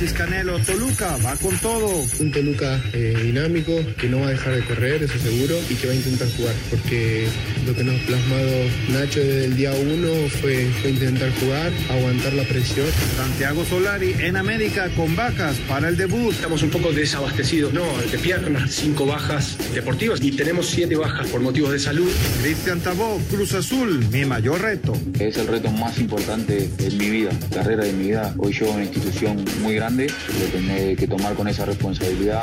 [0.00, 2.06] Alexis Canelo, Toluca va con todo.
[2.20, 5.88] Un Toluca eh, dinámico, que no va a dejar de correr, eso seguro, y que
[5.88, 7.28] va a intentar jugar, porque
[7.66, 8.50] lo que nos ha plasmado
[8.88, 12.86] Nacho desde el día uno fue, fue intentar jugar, aguantar la presión.
[13.16, 16.32] Santiago Solari en América con bajas para el debut.
[16.32, 21.40] Estamos un poco desabastecidos, no, de piernas, cinco bajas deportivas y tenemos siete bajas por
[21.40, 22.10] motivos de salud.
[22.42, 24.92] Cristian Tabó, Cruz Azul, mi mayor reto.
[25.18, 28.34] Es el reto más importante en mi vida, carrera de mi vida.
[28.38, 32.42] Hoy llevo una institución muy grande, lo tengo que tomar con esa responsabilidad.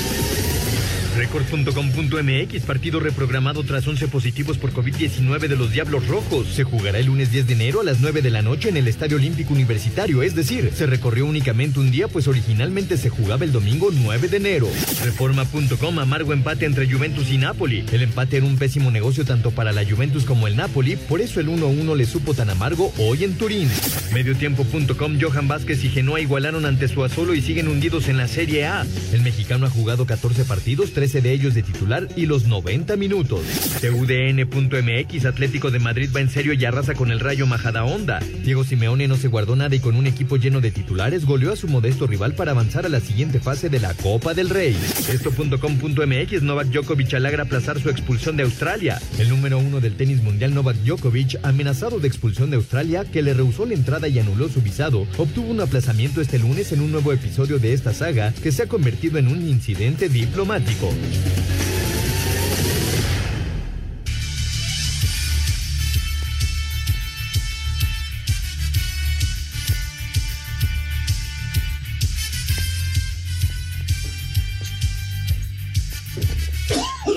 [1.21, 6.47] Record.com.mx, partido reprogramado tras 11 positivos por COVID-19 de los Diablos Rojos.
[6.47, 8.87] Se jugará el lunes 10 de enero a las 9 de la noche en el
[8.87, 13.51] Estadio Olímpico Universitario, es decir, se recorrió únicamente un día, pues originalmente se jugaba el
[13.51, 14.67] domingo 9 de enero.
[15.03, 17.85] Reforma.com, amargo empate entre Juventus y Napoli.
[17.91, 21.39] El empate era un pésimo negocio tanto para la Juventus como el Napoli, por eso
[21.39, 23.69] el 1-1 le supo tan amargo hoy en Turín.
[24.11, 28.65] Mediotiempo.com, Johan Vázquez y Genoa igualaron ante su Azolo y siguen hundidos en la Serie
[28.65, 28.87] A.
[29.13, 33.41] El mexicano ha jugado 14 partidos, 13 de ellos de titular y los 90 minutos.
[33.81, 38.21] TUDN.mx Atlético de Madrid va en serio y arrasa con el Rayo Majadahonda.
[38.45, 41.57] Diego Simeone no se guardó nada y con un equipo lleno de titulares goleó a
[41.57, 44.77] su modesto rival para avanzar a la siguiente fase de la Copa del Rey.
[45.11, 49.01] Esto.com.mx Novak Djokovic alegra aplazar su expulsión de Australia.
[49.19, 53.33] El número uno del tenis mundial Novak Djokovic, amenazado de expulsión de Australia, que le
[53.33, 57.11] rehusó la entrada y anuló su visado, obtuvo un aplazamiento este lunes en un nuevo
[57.11, 60.90] episodio de esta saga que se ha convertido en un incidente diplomático.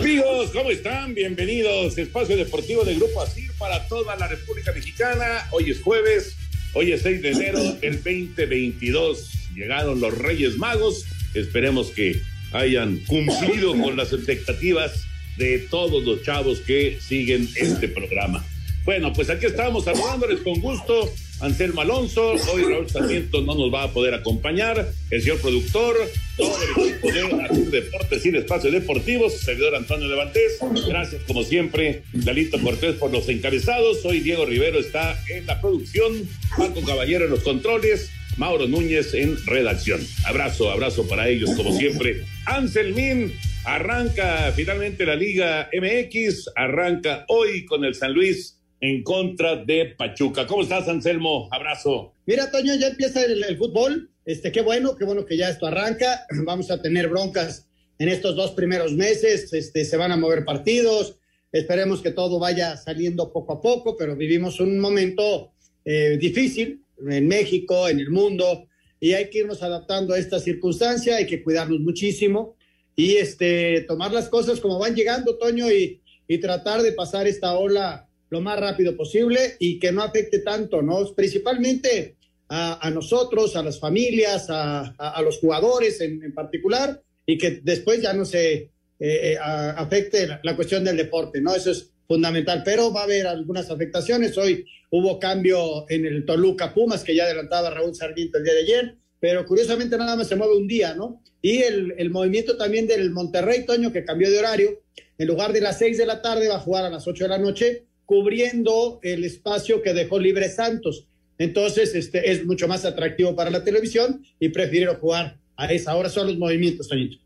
[0.04, 1.14] Amigos, ¿cómo están?
[1.14, 1.96] Bienvenidos.
[1.98, 5.48] Espacio Deportivo de Grupo ASIR para toda la República Mexicana.
[5.50, 6.36] Hoy es jueves,
[6.74, 9.30] hoy es 6 de enero del 2022.
[9.54, 11.06] Llegaron los Reyes Magos.
[11.34, 12.20] Esperemos que
[12.54, 15.04] hayan cumplido con las expectativas
[15.36, 18.44] de todos los chavos que siguen este programa.
[18.84, 21.10] Bueno, pues aquí estamos saludándoles con gusto.
[21.40, 25.96] Anselmo Alonso, hoy Raúl Sarmiento no nos va a poder acompañar, el señor productor,
[26.36, 32.58] todo el equipo de Deportes y Espacios Deportivos, servidor Antonio Levantés, gracias como siempre, Galito
[32.62, 37.40] Cortés por los encabezados, hoy Diego Rivero está en la producción, Paco Caballero en los
[37.40, 40.00] controles, Mauro Núñez en redacción.
[40.26, 42.24] Abrazo, abrazo para ellos como siempre.
[42.46, 43.32] Anselmín,
[43.64, 50.46] arranca finalmente la Liga MX, arranca hoy con el San Luis en contra de Pachuca.
[50.46, 51.48] ¿Cómo estás, Anselmo?
[51.52, 52.12] Abrazo.
[52.26, 54.10] Mira, Toño, ya empieza el, fútbol.
[54.24, 56.26] Este, qué bueno, qué bueno que ya esto arranca.
[56.44, 57.68] Vamos a tener broncas
[57.98, 59.52] en estos dos primeros meses.
[59.52, 61.18] Este, se van a mover partidos.
[61.52, 65.52] Esperemos que todo vaya saliendo poco a poco, pero vivimos un momento
[65.84, 68.66] eh, difícil en México, en el mundo,
[69.00, 71.16] y hay que irnos adaptando a esta circunstancia.
[71.16, 72.56] Hay que cuidarnos muchísimo
[72.96, 77.54] y este, tomar las cosas como van llegando, Toño, y, y tratar de pasar esta
[77.54, 81.04] ola lo más rápido posible y que no afecte tanto, ¿no?
[81.14, 82.16] Principalmente
[82.48, 87.38] a, a nosotros, a las familias, a, a, a los jugadores en, en, particular, y
[87.38, 91.54] que después ya no se eh, afecte la, la, cuestión del deporte, ¿no?
[91.54, 94.36] Eso es fundamental, pero va a haber algunas afectaciones.
[94.38, 94.66] Hoy
[94.96, 98.94] hubo cambio en el Toluca Pumas, que ya adelantaba Raúl Sarmiento el día de ayer,
[99.18, 101.20] pero curiosamente nada más se mueve un día, ¿no?
[101.42, 104.82] Y el, movimiento también del Monterrey, Toño, que cambió de horario,
[105.18, 107.30] en lugar de las seis de la tarde va a jugar a las ocho de
[107.30, 111.08] la noche, cubriendo el espacio que dejó libre Santos.
[111.38, 116.08] Entonces, este es mucho más atractivo para la televisión y prefiero jugar a esa hora.
[116.08, 117.18] Son los movimientos, Toñito.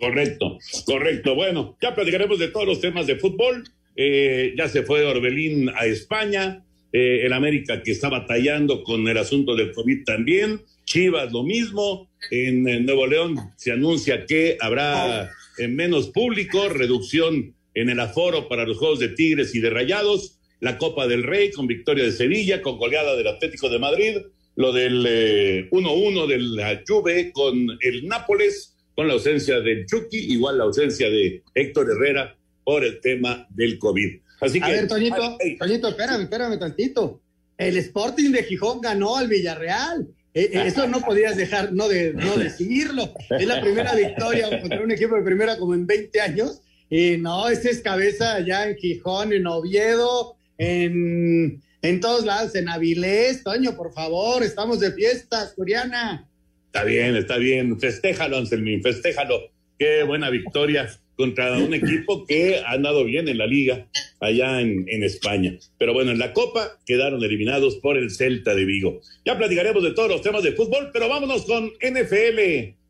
[0.00, 1.36] Correcto, correcto.
[1.36, 3.62] Bueno, ya platicaremos de todos los temas de fútbol.
[3.94, 6.64] Eh, ya se fue Orbelín a España.
[7.00, 10.62] Eh, el América que está batallando con el asunto del COVID también.
[10.84, 12.10] Chivas lo mismo.
[12.32, 18.66] En, Nuevo León se anuncia que habrá en menos público, reducción en el aforo para
[18.66, 22.62] los Juegos de Tigres y de Rayados, la Copa del Rey con victoria de Sevilla,
[22.62, 24.16] con goleada del Atlético de Madrid,
[24.56, 30.32] lo del 1-1 eh, de la Juve con el Nápoles, con la ausencia del Chucky,
[30.32, 34.18] igual la ausencia de Héctor Herrera por el tema del COVID.
[34.40, 37.20] Así que, a ver, Toñito, Toñito, espérame, espérame tantito.
[37.56, 40.06] El Sporting de Gijón ganó al Villarreal.
[40.32, 43.12] Eh, eh, eso no podías dejar no de no decirlo.
[43.30, 46.62] Es la primera victoria contra un equipo de primera como en 20 años.
[46.88, 52.68] Y no, este es cabeza allá en Gijón, en Oviedo, en, en todos lados, en
[52.68, 53.42] Avilés.
[53.42, 56.28] Toño, por favor, estamos de fiesta, Suriana.
[56.66, 57.78] Está bien, está bien.
[57.80, 59.50] Festéjalo, Anselmín, festéjalo.
[59.78, 60.88] Qué buena victoria
[61.18, 63.88] contra un equipo que ha andado bien en la liga
[64.20, 65.58] allá en, España.
[65.76, 69.00] Pero bueno, en la Copa quedaron eliminados por el Celta de Vigo.
[69.26, 72.38] Ya platicaremos de todos los temas de fútbol, pero vámonos con NFL.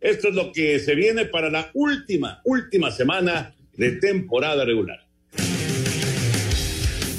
[0.01, 5.08] Esto es lo que se viene para la última, última semana de temporada regular.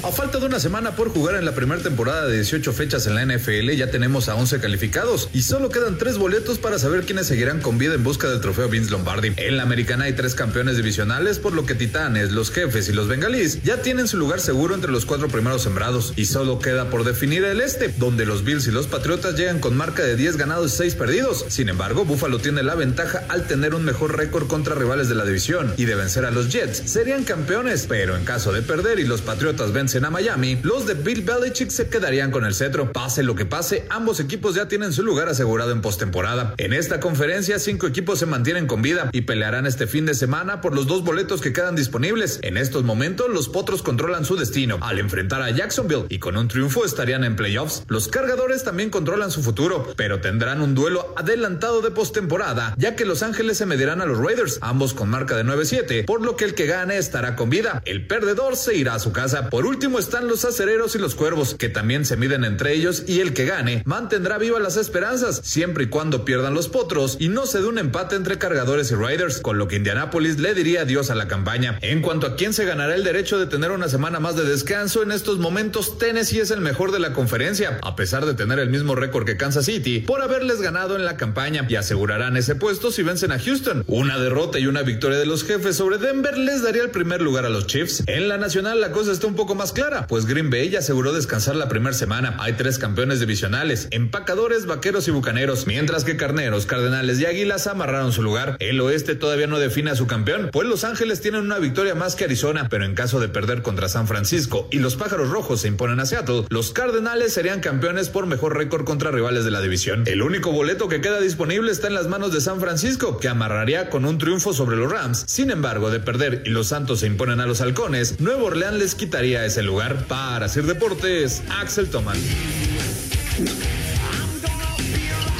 [0.02, 3.14] A falta de una semana por jugar en la primera temporada de 18 fechas en
[3.14, 7.26] la NFL, ya tenemos a 11 calificados y solo quedan tres boletos para saber quiénes
[7.26, 9.34] seguirán con vida en busca del trofeo Vince Lombardi.
[9.36, 13.08] En la americana hay tres campeones divisionales, por lo que Titanes, los Jefes y los
[13.08, 17.04] Bengalís ya tienen su lugar seguro entre los cuatro primeros sembrados y solo queda por
[17.04, 20.72] definir el este, donde los Bills y los Patriotas llegan con marca de 10 ganados
[20.72, 21.44] y 6 perdidos.
[21.48, 25.26] Sin embargo, Buffalo tiene la ventaja al tener un mejor récord contra rivales de la
[25.26, 29.04] división y de vencer a los Jets serían campeones, pero en caso de perder y
[29.04, 32.92] los Patriotas vencen a Miami, los de Bill Belichick se quedarían con el cetro.
[32.92, 36.54] Pase lo que pase, ambos equipos ya tienen su lugar asegurado en postemporada.
[36.58, 40.60] En esta conferencia, cinco equipos se mantienen con vida y pelearán este fin de semana
[40.60, 42.38] por los dos boletos que quedan disponibles.
[42.42, 46.46] En estos momentos, los Potros controlan su destino al enfrentar a Jacksonville y con un
[46.46, 47.82] triunfo estarían en playoffs.
[47.88, 53.04] Los cargadores también controlan su futuro, pero tendrán un duelo adelantado de postemporada, ya que
[53.04, 56.44] Los Ángeles se medirán a los Raiders, ambos con marca de 9-7, por lo que
[56.44, 57.82] el que gane estará con vida.
[57.84, 59.50] El perdedor se irá a su casa.
[59.50, 63.20] Por último están los acereros y los cuervos, que también se miden entre ellos y
[63.20, 67.46] el que gane mantendrá vivas las esperanzas, siempre y cuando pierdan los potros y no
[67.46, 71.10] se dé un empate entre cargadores y riders, con lo que Indianapolis le diría adiós
[71.10, 71.78] a la campaña.
[71.82, 75.02] En cuanto a quién se ganará el derecho de tener una semana más de descanso,
[75.02, 78.70] en estos momentos Tennessee es el mejor de la conferencia, a pesar de tener el
[78.70, 82.90] mismo récord que Kansas City, por haberles ganado en la campaña y asegurarán ese puesto
[82.90, 83.84] si vencen a Houston.
[83.86, 87.44] Una derrota y una victoria de los jefes sobre Denver les daría el primer lugar
[87.44, 88.04] a los Chiefs.
[88.06, 91.12] En la nacional la cosa está un poco más clara, pues Green Bay ya aseguró
[91.12, 92.36] descansar la primera semana.
[92.38, 98.12] Hay tres campeones divisionales, empacadores, vaqueros y bucaneros, mientras que carneros, cardenales y águilas amarraron
[98.12, 98.56] su lugar.
[98.60, 102.16] El oeste todavía no define a su campeón, pues Los Ángeles tienen una victoria más
[102.16, 105.68] que Arizona, pero en caso de perder contra San Francisco y los pájaros rojos se
[105.68, 110.04] imponen a Seattle, los cardenales serían campeones por mejor récord contra rivales de la división.
[110.06, 113.90] El único boleto que queda disponible está en las manos de San Francisco, que amarraría
[113.90, 115.24] con un triunfo sobre los Rams.
[115.26, 118.94] Sin embargo, de perder y los Santos se imponen a los halcones, Nuevo Orleans les
[118.94, 120.06] quitaría ese lugar.
[120.06, 122.18] Para hacer deportes, Axel Toman.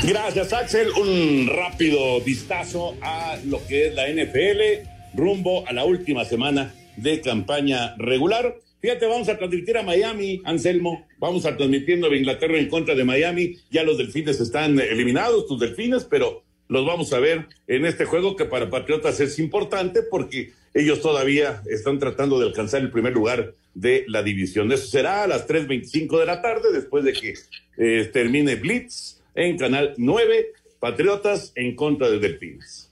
[0.02, 0.90] Gracias, Axel.
[0.92, 7.20] Un rápido vistazo a lo que es la NFL rumbo a la última semana de
[7.20, 8.56] campaña regular.
[8.80, 11.06] Fíjate, vamos a transmitir a Miami, Anselmo.
[11.18, 13.56] Vamos a transmitir Nueva Inglaterra en contra de Miami.
[13.70, 18.36] Ya los delfines están eliminados, tus delfines, pero los vamos a ver en este juego
[18.36, 23.54] que para Patriotas es importante porque ellos todavía están tratando de alcanzar el primer lugar
[23.74, 24.70] de la división.
[24.70, 27.34] Eso será a las 3.25 de la tarde después de que
[27.76, 32.88] eh, termine Blitz en Canal 9, Patriotas en contra de Delfines.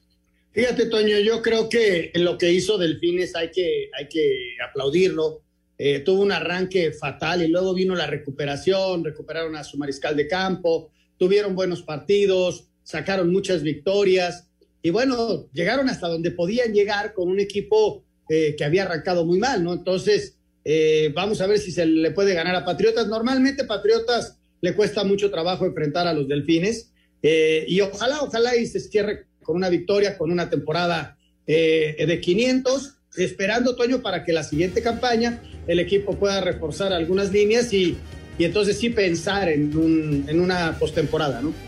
[0.51, 5.43] Fíjate, Toño, yo creo que en lo que hizo Delfines hay que, hay que aplaudirlo.
[5.79, 10.26] Eh, tuvo un arranque fatal y luego vino la recuperación, recuperaron a su mariscal de
[10.26, 14.49] campo, tuvieron buenos partidos, sacaron muchas victorias
[14.83, 19.38] y bueno, llegaron hasta donde podían llegar con un equipo eh, que había arrancado muy
[19.38, 19.75] mal, ¿no?
[19.75, 23.07] Entonces, eh, vamos a ver si se le puede ganar a Patriotas.
[23.07, 26.90] Normalmente Patriotas le cuesta mucho trabajo enfrentar a los Delfines
[27.23, 32.97] eh, y ojalá, ojalá y se cierre con una victoria, con una temporada de 500,
[33.16, 37.97] esperando, Toño, para que la siguiente campaña el equipo pueda reforzar algunas líneas y,
[38.38, 41.68] y entonces sí pensar en, un, en una postemporada, ¿no?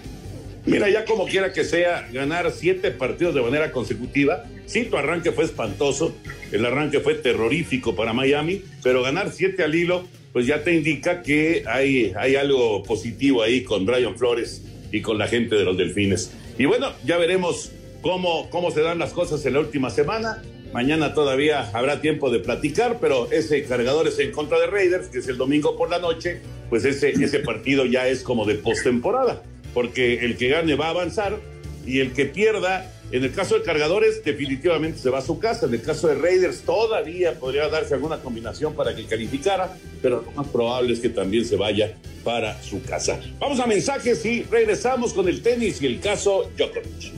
[0.66, 4.44] Mira, ya como quiera que sea, ganar siete partidos de manera consecutiva.
[4.66, 6.14] Sí, tu arranque fue espantoso,
[6.52, 11.22] el arranque fue terrorífico para Miami, pero ganar siete al hilo, pues ya te indica
[11.22, 14.62] que hay, hay algo positivo ahí con Brian Flores
[14.92, 16.32] y con la gente de los Delfines.
[16.58, 20.42] Y bueno, ya veremos cómo, cómo se dan las cosas en la última semana.
[20.74, 25.18] Mañana todavía habrá tiempo de platicar, pero ese cargador es en contra de Raiders, que
[25.18, 29.42] es el domingo por la noche, pues ese, ese partido ya es como de postemporada
[29.74, 31.38] porque el que gane va a avanzar
[31.86, 35.66] y el que pierda, en el caso de cargadores, definitivamente se va a su casa.
[35.66, 40.32] En el caso de Raiders, todavía podría darse alguna combinación para que calificara, pero lo
[40.32, 43.18] más probable es que también se vaya para su casa.
[43.38, 47.12] Vamos a mensajes y regresamos con el tenis y el caso Djokovic.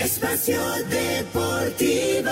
[0.00, 2.30] Espacio Deportivo.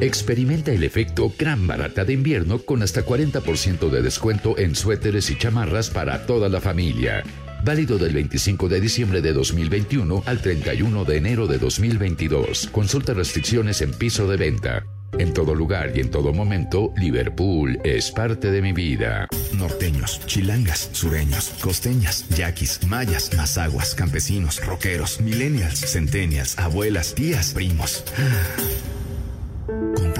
[0.00, 5.36] Experimenta el efecto gran barata de invierno con hasta 40% de descuento en suéteres y
[5.36, 7.22] chamarras para toda la familia.
[7.62, 12.70] Válido del 25 de diciembre de 2021 al 31 de enero de 2022.
[12.72, 14.86] Consulta restricciones en piso de venta.
[15.18, 19.28] En todo lugar y en todo momento, Liverpool es parte de mi vida.
[19.52, 28.02] Norteños, chilangas, sureños, costeñas, yaquis, mayas, mazaguas, campesinos, rockeros, millennials, centennials, abuelas, tías, primos.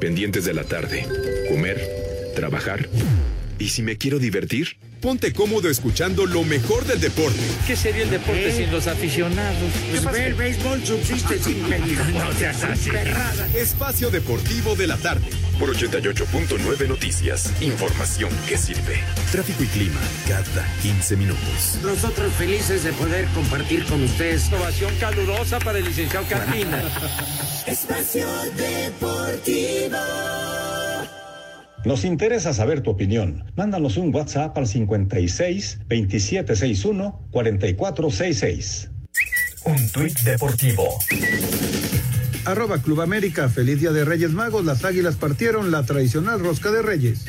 [0.00, 1.06] pendientes de la tarde.
[1.48, 1.80] Comer,
[2.34, 2.88] trabajar.
[3.58, 4.76] ¿Y si me quiero divertir?
[5.04, 7.38] Ponte cómodo escuchando lo mejor del deporte.
[7.66, 9.70] ¿Qué sería el deporte sin los aficionados?
[9.90, 12.06] Pues ve, el béisbol subsiste sin peligro.
[12.06, 12.88] No seas así.
[13.54, 15.28] Espacio Deportivo de la Tarde.
[15.58, 17.52] Por 88.9 Noticias.
[17.60, 18.98] Información que sirve.
[19.30, 21.78] Tráfico y clima cada 15 minutos.
[21.82, 24.50] Nosotros felices de poder compartir con ustedes.
[24.54, 26.82] Ovación calurosa para el licenciado Carmina.
[27.66, 29.98] Espacio Deportivo.
[31.84, 33.44] Nos interesa saber tu opinión.
[33.56, 38.90] Mándanos un WhatsApp al 56 2761 4466.
[39.66, 40.98] Un tuit deportivo.
[42.46, 46.82] Arroba Club América, feliz día de Reyes Magos, las águilas partieron la tradicional rosca de
[46.82, 47.24] Reyes.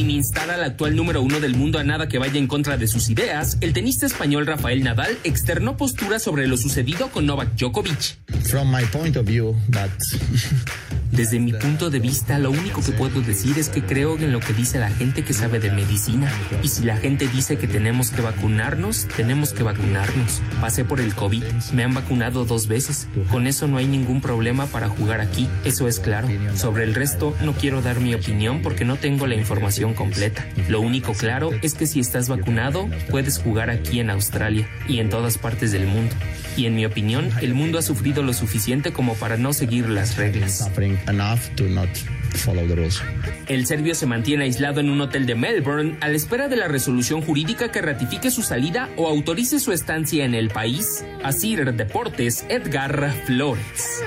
[0.00, 2.88] Sin instar al actual número uno del mundo a nada que vaya en contra de
[2.88, 8.16] sus ideas, el tenista español Rafael Nadal externó postura sobre lo sucedido con Novak Djokovic.
[8.44, 9.90] From my point of view, that
[11.12, 14.38] Desde mi punto de vista, lo único que puedo decir es que creo en lo
[14.38, 16.30] que dice la gente que sabe de medicina.
[16.62, 20.40] Y si la gente dice que tenemos que vacunarnos, tenemos que vacunarnos.
[20.60, 21.42] Pasé por el COVID,
[21.72, 23.08] me han vacunado dos veces.
[23.30, 26.28] Con eso no hay ningún problema para jugar aquí, eso es claro.
[26.54, 30.46] Sobre el resto, no quiero dar mi opinión porque no tengo la información completa.
[30.68, 35.10] Lo único claro es que si estás vacunado, puedes jugar aquí en Australia y en
[35.10, 36.14] todas partes del mundo.
[36.56, 40.16] Y en mi opinión, el mundo ha sufrido lo suficiente como para no seguir las
[40.16, 40.60] reglas.
[43.48, 46.68] El serbio se mantiene aislado en un hotel de Melbourne a la espera de la
[46.68, 51.04] resolución jurídica que ratifique su salida o autorice su estancia en el país.
[51.22, 54.02] Asir Deportes, Edgar Flores.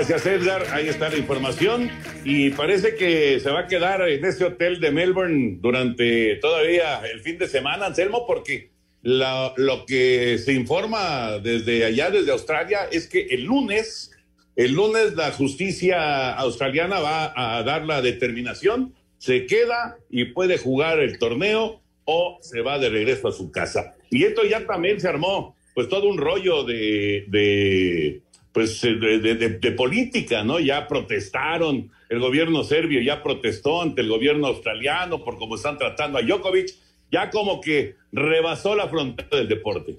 [0.00, 0.64] Gracias, Edgar.
[0.72, 1.90] Ahí está la información.
[2.24, 7.20] Y parece que se va a quedar en ese hotel de Melbourne durante todavía el
[7.20, 8.70] fin de semana, Anselmo, porque
[9.02, 14.10] lo que se informa desde allá, desde Australia, es que el lunes,
[14.56, 20.98] el lunes la justicia australiana va a dar la determinación, se queda y puede jugar
[21.00, 23.96] el torneo o se va de regreso a su casa.
[24.10, 29.72] Y esto ya también se armó, pues todo un rollo de, de pues de, de-
[29.72, 30.58] política, ¿no?
[30.58, 36.18] Ya protestaron, el gobierno serbio ya protestó ante el gobierno australiano por cómo están tratando
[36.18, 36.74] a Djokovic,
[37.12, 39.96] ya como que rebasó la frontera del deporte.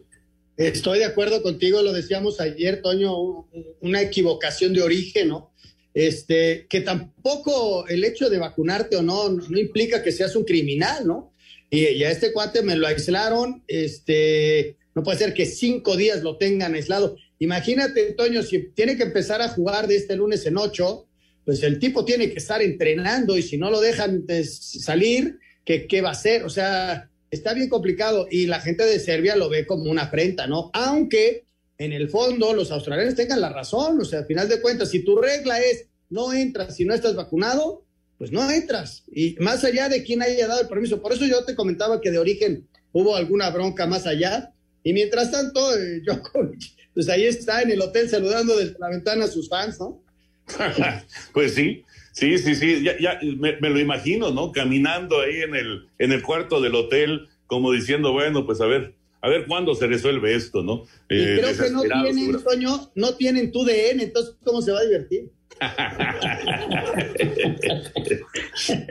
[0.57, 3.45] Estoy de acuerdo contigo, lo decíamos ayer, Toño, un-
[3.81, 5.51] una equivocación de origen, ¿no?
[5.93, 10.43] Este, que tampoco el hecho de vacunarte o no, no, no implica que seas un
[10.45, 11.31] criminal, ¿no?
[11.69, 16.21] Y, y a este cuate me lo aislaron, este, no puede ser que cinco días
[16.21, 17.15] lo tengan aislado.
[17.41, 21.07] Imagínate, Toño, si tiene que empezar a jugar de este lunes en ocho,
[21.43, 26.01] pues el tipo tiene que estar entrenando y si no lo dejan de salir, ¿qué,
[26.03, 26.43] va a hacer?
[26.43, 30.45] O sea, está bien complicado y la gente de Serbia lo ve como una afrenta,
[30.45, 30.69] ¿no?
[30.73, 31.45] Aunque
[31.79, 35.03] en el fondo los australianos tengan la razón, o sea, al final de cuentas, si
[35.03, 37.83] tu regla es no entras si no estás vacunado,
[38.19, 39.03] pues no entras.
[39.11, 42.11] Y más allá de quién haya dado el permiso, por eso yo te comentaba que
[42.11, 44.53] de origen hubo alguna bronca más allá.
[44.83, 49.25] Y mientras tanto, eh, Djokovic, pues ahí está en el hotel saludando desde la ventana
[49.25, 50.01] a sus fans, ¿no?
[51.33, 54.51] pues sí, sí, sí, sí, ya, ya me, me lo imagino, ¿no?
[54.51, 58.93] Caminando ahí en el, en el cuarto del hotel, como diciendo, bueno, pues a ver,
[59.21, 60.83] a ver cuándo se resuelve esto, ¿no?
[61.09, 62.43] Y Eh, creo que no tienen.
[62.43, 65.29] Toño, no tienen tu DN, entonces, ¿cómo se va a divertir?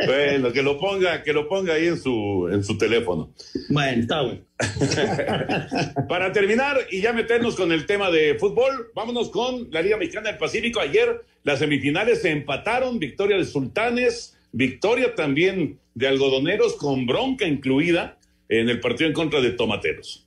[0.06, 3.32] Bueno, que lo ponga, que lo ponga ahí en su, en su teléfono.
[3.68, 4.40] Bueno, está bueno.
[6.08, 10.30] Para terminar y ya meternos con el tema de fútbol, vámonos con la Liga Mexicana
[10.30, 10.80] del Pacífico.
[10.80, 18.18] Ayer las semifinales se empataron, victoria de Sultanes, victoria también de Algodoneros con bronca incluida
[18.48, 20.26] en el partido en contra de Tomateros.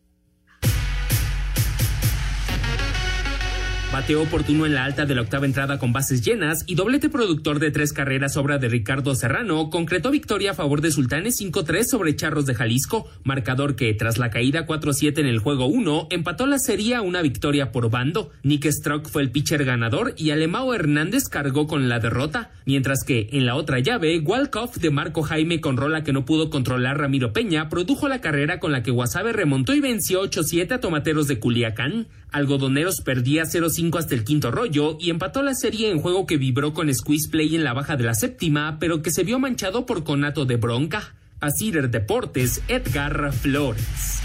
[3.94, 7.60] Bateo oportuno en la alta de la octava entrada con bases llenas y doblete productor
[7.60, 12.16] de tres carreras obra de Ricardo Serrano concretó victoria a favor de Sultanes 5-3 sobre
[12.16, 16.58] Charros de Jalisco, marcador que tras la caída 4-7 en el juego 1 empató la
[16.58, 18.32] serie a una victoria por bando.
[18.42, 23.30] Nick Strock fue el pitcher ganador y Alemao Hernández cargó con la derrota, mientras que
[23.34, 27.32] en la otra llave Walkoff de Marco Jaime con rola que no pudo controlar Ramiro
[27.32, 31.38] Peña produjo la carrera con la que Guasave remontó y venció 8-7 a Tomateros de
[31.38, 32.08] Culiacán.
[32.34, 36.74] Algodoneros perdía 0-5 hasta el quinto rollo y empató la serie en juego que vibró
[36.74, 40.04] con squeeze play en la baja de la séptima, pero que se vio manchado por
[40.04, 41.16] conato de bronca.
[41.40, 44.22] A Cider Deportes, Edgar Flores.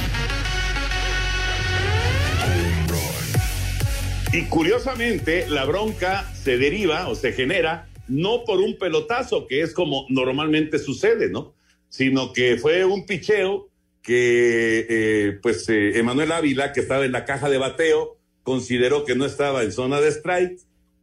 [4.32, 9.74] Y curiosamente, la bronca se deriva o se genera no por un pelotazo, que es
[9.74, 11.54] como normalmente sucede, ¿no?
[11.90, 13.68] Sino que fue un picheo
[14.02, 19.14] que, eh, pues, eh, Emanuel Ávila, que estaba en la caja de bateo, consideró que
[19.14, 20.58] no estaba en zona de strike,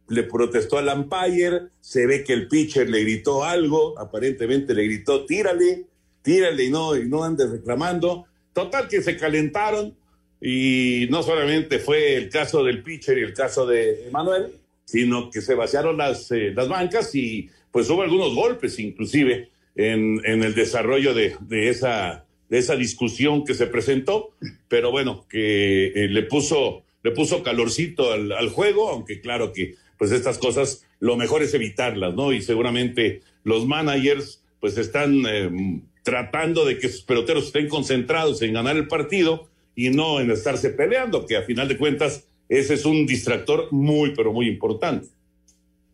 [0.08, 5.24] le protestó al umpire, se ve que el pitcher le gritó algo, aparentemente le gritó,
[5.26, 5.84] tírale,
[6.22, 8.26] tírale y no, y no andes reclamando.
[8.52, 9.96] Total que se calentaron
[10.40, 14.52] y no solamente fue el caso del pitcher y el caso de Emanuel,
[14.84, 20.20] sino que se vaciaron las, eh, las bancas y pues hubo algunos golpes inclusive en,
[20.24, 24.30] en el desarrollo de, de esa, de esa discusión que se presentó,
[24.68, 29.76] pero bueno, que eh, le puso le puso calorcito al, al, juego, aunque claro que
[29.96, 32.32] pues estas cosas lo mejor es evitarlas, ¿no?
[32.32, 38.54] Y seguramente los managers pues están eh, tratando de que sus peloteros estén concentrados en
[38.54, 42.84] ganar el partido y no en estarse peleando, que a final de cuentas ese es
[42.84, 45.08] un distractor muy, pero muy importante.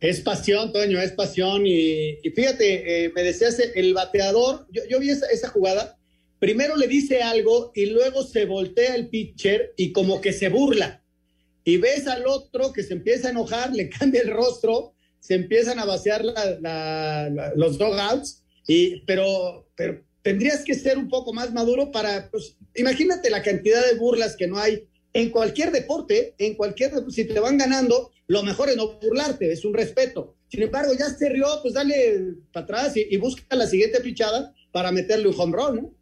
[0.00, 1.66] Es pasión, Toño, es pasión.
[1.66, 5.96] Y, y fíjate, eh, me decías, el bateador, yo, yo vi esa, esa, jugada,
[6.42, 11.00] primero le dice algo y luego se voltea el pitcher y como que se burla.
[11.62, 15.78] Y ves al otro que se empieza a enojar, le cambia el rostro, se empiezan
[15.78, 16.24] a vaciar
[17.54, 23.30] los dogouts, y, pero, pero tendrías que ser un poco más maduro para, pues, imagínate
[23.30, 27.56] la cantidad de burlas que no hay en cualquier deporte, en cualquier, si te van
[27.56, 30.34] ganando, lo mejor es no burlarte, es un respeto.
[30.48, 34.52] Sin embargo, ya se rió, pues dale para atrás y, y, busca la siguiente pichada
[34.72, 36.01] para meterle un home run, ¿no?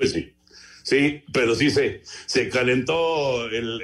[0.00, 0.32] Pues sí,
[0.82, 3.82] sí, pero sí se, se calentó el,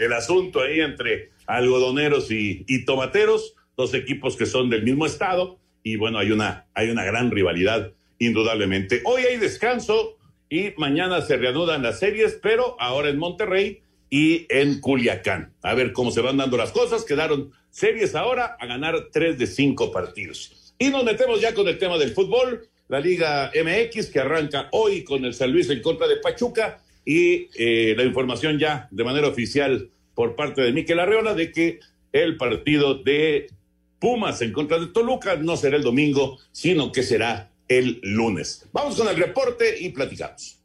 [0.00, 5.60] el, asunto ahí entre algodoneros y, y, tomateros, dos equipos que son del mismo estado,
[5.84, 9.02] y bueno, hay una, hay una gran rivalidad, indudablemente.
[9.04, 10.16] Hoy hay descanso
[10.50, 15.52] y mañana se reanudan las series, pero ahora en Monterrey y en Culiacán.
[15.62, 17.04] A ver cómo se van dando las cosas.
[17.04, 20.74] Quedaron series ahora a ganar tres de cinco partidos.
[20.76, 22.68] Y nos metemos ya con el tema del fútbol.
[22.88, 27.48] La Liga MX que arranca hoy con el San Luis en contra de Pachuca y
[27.56, 31.80] eh, la información ya de manera oficial por parte de Miquel Arreola de que
[32.12, 33.48] el partido de
[33.98, 38.68] Pumas en contra de Toluca no será el domingo, sino que será el lunes.
[38.72, 40.60] Vamos con el reporte y platicamos.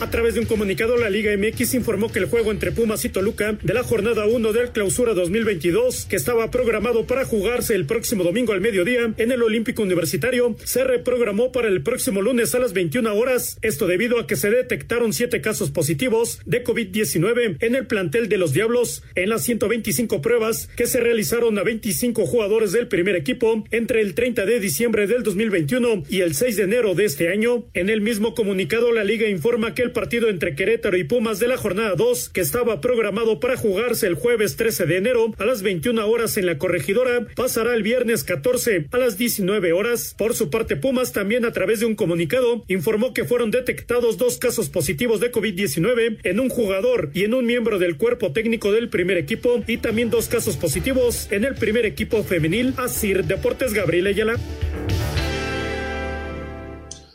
[0.00, 3.10] A través de un comunicado, la Liga MX informó que el juego entre Pumas y
[3.10, 8.24] Toluca de la jornada 1 del Clausura 2022, que estaba programado para jugarse el próximo
[8.24, 12.72] domingo al mediodía en el Olímpico Universitario, se reprogramó para el próximo lunes a las
[12.72, 13.58] 21 horas.
[13.60, 18.38] Esto debido a que se detectaron siete casos positivos de COVID-19 en el plantel de
[18.38, 23.64] los Diablos en las 125 pruebas que se realizaron a 25 jugadores del primer equipo
[23.70, 27.66] entre el 30 de diciembre del 2021 y el 6 de enero de este año.
[27.74, 31.48] En el mismo comunicado, la Liga informa que el partido entre Querétaro y Pumas de
[31.48, 35.62] la jornada 2, que estaba programado para jugarse el jueves 13 de enero a las
[35.62, 40.14] 21 horas en la corregidora, pasará el viernes 14 a las 19 horas.
[40.16, 44.38] Por su parte, Pumas también a través de un comunicado informó que fueron detectados dos
[44.38, 48.88] casos positivos de COVID-19 en un jugador y en un miembro del cuerpo técnico del
[48.88, 52.74] primer equipo y también dos casos positivos en el primer equipo femenil.
[52.76, 54.36] Asir Deportes Gabriel Ayala.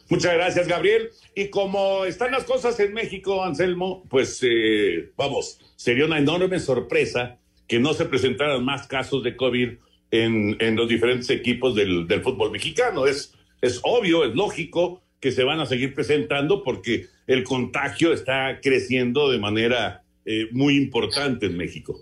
[0.10, 1.10] Muchas gracias, Gabriel.
[1.38, 7.38] Y como están las cosas en México, Anselmo, pues eh, vamos, sería una enorme sorpresa
[7.68, 9.72] que no se presentaran más casos de COVID
[10.12, 13.06] en, los diferentes equipos del, fútbol mexicano.
[13.06, 18.60] Es, es obvio, es lógico, que se van a seguir presentando porque el contagio está
[18.62, 22.02] creciendo de manera eh, muy importante en México.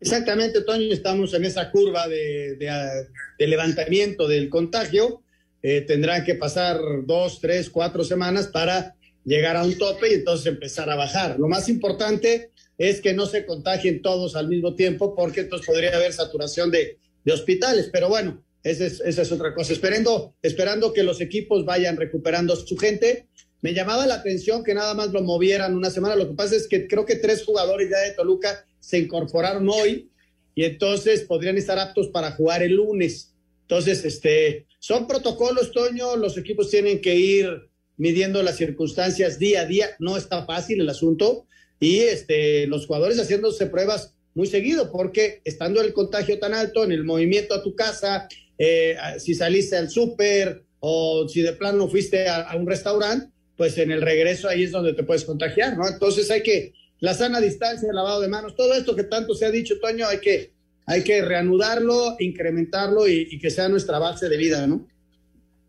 [0.00, 3.06] Exactamente, Toño, estamos en esa curva de
[3.38, 5.22] levantamiento del contagio.
[5.66, 10.44] Eh, tendrán que pasar dos, tres, cuatro semanas para llegar a un tope y entonces
[10.44, 11.38] empezar a bajar.
[11.38, 15.96] Lo más importante es que no se contagien todos al mismo tiempo porque entonces podría
[15.96, 16.98] haber saturación de,
[17.32, 17.88] hospitales.
[17.90, 19.72] Pero bueno, esa es, esa es otra cosa.
[19.72, 23.28] Esperando, esperando que los equipos vayan recuperando su gente.
[23.62, 26.14] Me llamaba la atención que nada más lo movieran una semana.
[26.14, 30.10] Lo que pasa es que creo que tres jugadores ya de Toluca se incorporaron hoy
[30.54, 33.30] y entonces podrían estar aptos para jugar el lunes.
[33.62, 39.64] Entonces, este, son protocolos, Toño, los equipos tienen que ir midiendo las circunstancias día a
[39.64, 41.46] día, no está fácil el asunto,
[41.80, 46.92] y este, los jugadores haciéndose pruebas muy seguido, porque estando el contagio tan alto, en
[46.92, 52.28] el movimiento a tu casa, eh, si saliste al súper o si de plano fuiste
[52.28, 55.88] a, a un restaurante, pues en el regreso ahí es donde te puedes contagiar, ¿no?
[55.88, 59.46] Entonces hay que, la sana distancia, el lavado de manos, todo esto que tanto se
[59.46, 60.52] ha dicho, Toño, hay que,
[60.86, 64.86] hay que reanudarlo, incrementarlo y, que sea nuestra base de vida, ¿no?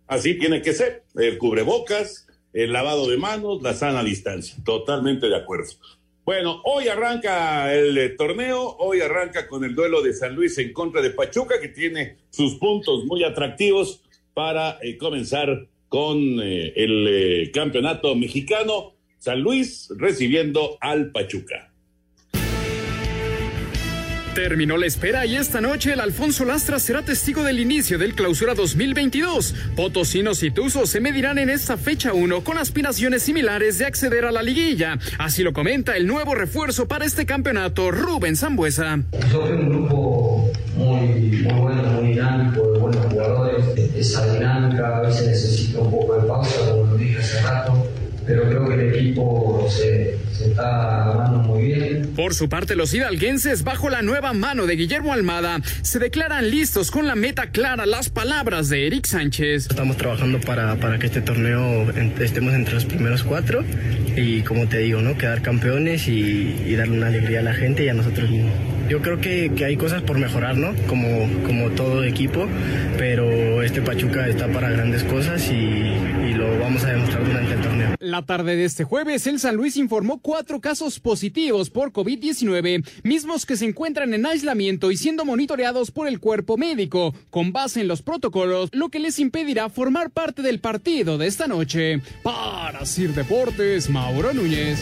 [0.07, 1.03] Así tiene que ser.
[1.15, 4.55] El cubrebocas, el lavado de manos, la sana distancia.
[4.63, 5.71] Totalmente de acuerdo.
[6.25, 10.73] Bueno, hoy arranca el eh, torneo, hoy arranca con el duelo de San Luis en
[10.73, 14.01] contra de Pachuca, que tiene sus puntos muy atractivos
[14.33, 18.93] para eh, comenzar con eh, el campeonato mexicano.
[19.19, 21.74] San Luis recibiendo al Pachuca.
[24.35, 28.53] Terminó la espera y esta noche el Alfonso Lastra será testigo del inicio del clausura
[28.53, 29.55] 2022.
[29.77, 34.33] Potosinos y Tuzos se medirán en esta fecha 1 con aspiraciones similares de acceder a
[34.33, 34.99] la liguilla.
[35.19, 38.99] Así lo comenta el nuevo refuerzo para este campeonato, Rubén Zambuesa.
[39.31, 43.65] Yo un grupo muy, muy bueno, muy dinámico, de buenos jugadores.
[43.95, 47.74] Esa dinámica a veces necesita un poco de pausa, como lo dije hace rato
[48.25, 52.13] pero creo que el equipo se, se, está armando muy bien.
[52.15, 56.91] Por su parte, los hidalguenses, bajo la nueva mano de Guillermo Almada, se declaran listos
[56.91, 59.67] con la meta clara, las palabras de Eric Sánchez.
[59.69, 63.63] Estamos trabajando para, para que este torneo estemos entre los primeros cuatro
[64.15, 65.17] y, como te digo, ¿no?
[65.17, 68.53] quedar campeones y, y darle una alegría a la gente y a nosotros mismos.
[68.89, 70.75] Yo creo que, que, hay cosas por mejorar, ¿no?
[70.87, 72.47] Como, como todo equipo,
[72.99, 77.61] pero este Pachuca está para grandes cosas y, y lo vamos a demostrar durante el
[77.61, 77.95] torneo.
[77.99, 83.47] La tarde de este jueves, el San Luis informó cuatro casos positivos por COVID-19, mismos
[83.47, 87.87] que se encuentran en aislamiento y siendo monitoreados por el cuerpo médico, con base en
[87.87, 92.01] los protocolos, lo que les impedirá formar parte del partido de esta noche.
[92.21, 94.77] Para Sir Deportes, Mauro Núñez.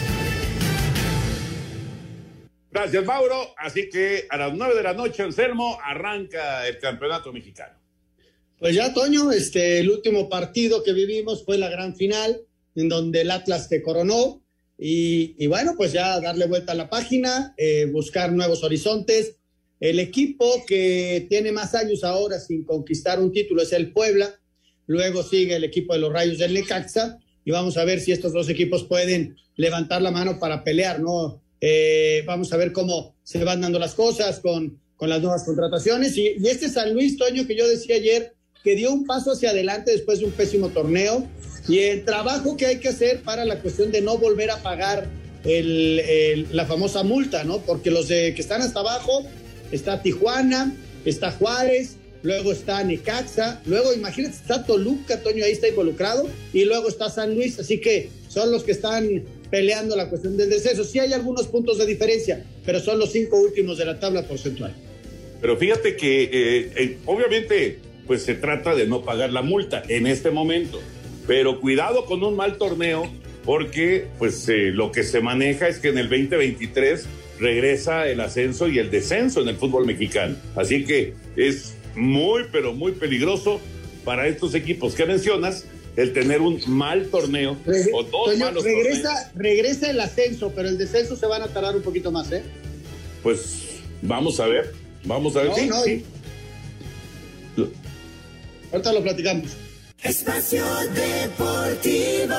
[2.70, 3.54] Gracias, Mauro.
[3.56, 7.72] Así que a las nueve de la noche, Anselmo, arranca el campeonato mexicano.
[8.58, 12.42] Pues ya, Toño, este, el último partido que vivimos fue la gran final,
[12.74, 14.42] en donde el Atlas se coronó.
[14.76, 19.36] Y, y bueno, pues ya darle vuelta a la página, eh, buscar nuevos horizontes.
[19.80, 24.38] El equipo que tiene más años ahora sin conquistar un título es el Puebla.
[24.86, 27.20] Luego sigue el equipo de los Rayos del Necaxa.
[27.44, 31.40] Y vamos a ver si estos dos equipos pueden levantar la mano para pelear, ¿no?
[31.60, 36.16] Eh, vamos a ver cómo se van dando las cosas con, con las nuevas contrataciones.
[36.16, 39.92] Y, este San Luis, Toño, que yo decía ayer, que dio un paso hacia adelante
[39.92, 41.26] después de un pésimo torneo.
[41.68, 45.08] Y el trabajo que hay que hacer para la cuestión de no volver a pagar
[45.44, 47.58] el, la famosa multa, ¿no?
[47.58, 49.24] Porque los de, que están hasta abajo,
[49.72, 56.28] está Tijuana, está Juárez, luego está Necaxa, luego imagínate, está Toluca, Toño ahí está involucrado,
[56.52, 60.50] y luego está San Luis, así que son los que están peleando la cuestión del
[60.50, 60.82] descenso.
[60.82, 64.74] Sí hay algunos puntos de diferencia, pero son los cinco últimos de la tabla porcentual.
[65.40, 70.06] Pero fíjate que eh, eh, obviamente pues se trata de no pagar la multa en
[70.06, 70.80] este momento,
[71.26, 73.10] pero cuidado con un mal torneo
[73.44, 77.06] porque pues eh, lo que se maneja es que en el 2023
[77.38, 80.36] regresa el ascenso y el descenso en el fútbol mexicano.
[80.56, 83.60] Así que es muy pero muy peligroso
[84.04, 85.64] para estos equipos que mencionas
[85.96, 89.28] el tener un mal torneo Reg o dos Toño, malos regresa, torneos.
[89.34, 92.42] regresa el ascenso, pero el descenso se van a tardar un poquito más, ¿eh?
[93.22, 94.72] Pues vamos a ver,
[95.04, 95.48] vamos a ver.
[95.50, 96.04] No, sí, no, sí.
[98.72, 99.52] Ahorita lo platicamos.
[100.02, 102.34] Espacio Deportivo.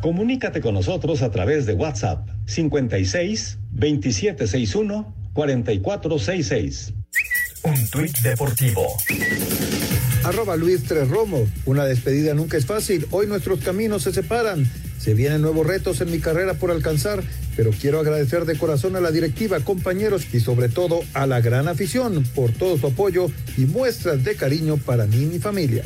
[0.00, 6.92] Comunícate con nosotros a través de WhatsApp 56 2761 4466.
[7.66, 8.96] Un tuit deportivo.
[10.22, 11.48] Arroba Luis Tres Romo.
[11.64, 13.08] Una despedida nunca es fácil.
[13.10, 14.70] Hoy nuestros caminos se separan.
[15.00, 17.24] Se vienen nuevos retos en mi carrera por alcanzar,
[17.56, 21.66] pero quiero agradecer de corazón a la directiva, compañeros y sobre todo a la gran
[21.66, 23.26] afición por todo su apoyo
[23.56, 25.82] y muestras de cariño para mí y mi familia.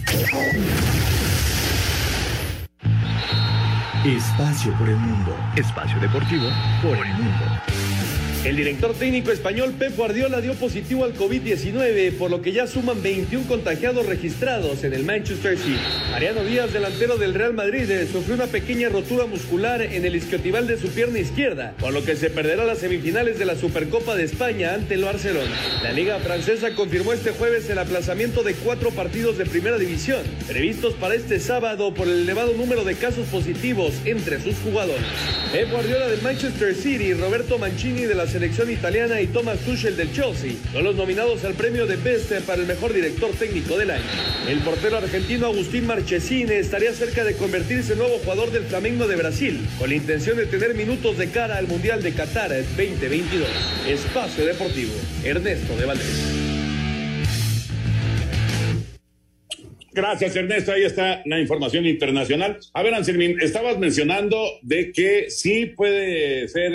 [4.05, 5.35] Espacio por el mundo.
[5.57, 6.45] Espacio deportivo
[6.83, 7.70] por el mundo.
[8.43, 13.03] El director técnico español Pep Guardiola dio positivo al COVID-19, por lo que ya suman
[13.03, 15.77] 21 contagiados registrados en el Manchester City.
[16.11, 20.79] Mariano Díaz, delantero del Real Madrid, sufrió una pequeña rotura muscular en el isquiotibial de
[20.79, 24.73] su pierna izquierda, por lo que se perderá las semifinales de la Supercopa de España
[24.73, 25.55] ante el Barcelona.
[25.83, 30.95] La Liga Francesa confirmó este jueves el aplazamiento de cuatro partidos de Primera División, previstos
[30.95, 35.05] para este sábado por el elevado número de casos positivos entre sus jugadores.
[35.53, 40.13] Pep Guardiola del Manchester City, Roberto Mancini de la selección italiana y Thomas Tuchel del
[40.13, 44.05] Chelsea son los nominados al premio de Best para el mejor director técnico del año.
[44.49, 49.17] El portero argentino Agustín Marchesini estaría cerca de convertirse en nuevo jugador del Flamengo de
[49.17, 53.49] Brasil, con la intención de tener minutos de cara al Mundial de Qatar 2022.
[53.89, 54.93] Espacio Deportivo,
[55.25, 56.50] Ernesto de Valdés.
[59.93, 60.73] Gracias, Ernesto.
[60.73, 62.59] Ahí está la información internacional.
[62.75, 66.75] A ver, Anselmín, estabas mencionando de que sí puede ser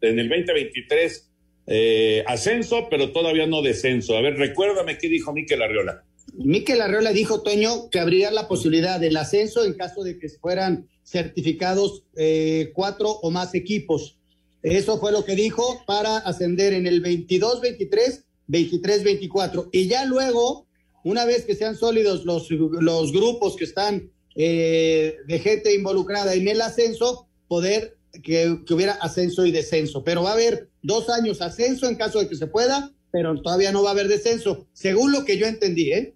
[0.00, 1.30] en el 2023
[1.66, 4.16] eh, ascenso, pero todavía no descenso.
[4.16, 6.04] A ver, recuérdame qué dijo Miquel Arriola.
[6.34, 10.88] Miquel Arreola dijo, Toño, que habría la posibilidad del ascenso en caso de que fueran
[11.04, 14.18] certificados eh, cuatro o más equipos.
[14.62, 19.68] Eso fue lo que dijo para ascender en el 22-23, 23-24.
[19.72, 20.66] Y ya luego,
[21.06, 26.48] una vez que sean sólidos los, los grupos que están eh, de gente involucrada en
[26.48, 30.02] el ascenso, poder que, que hubiera ascenso y descenso.
[30.02, 33.70] Pero va a haber dos años ascenso en caso de que se pueda, pero todavía
[33.70, 36.12] no va a haber descenso, según lo que yo entendí, ¿eh?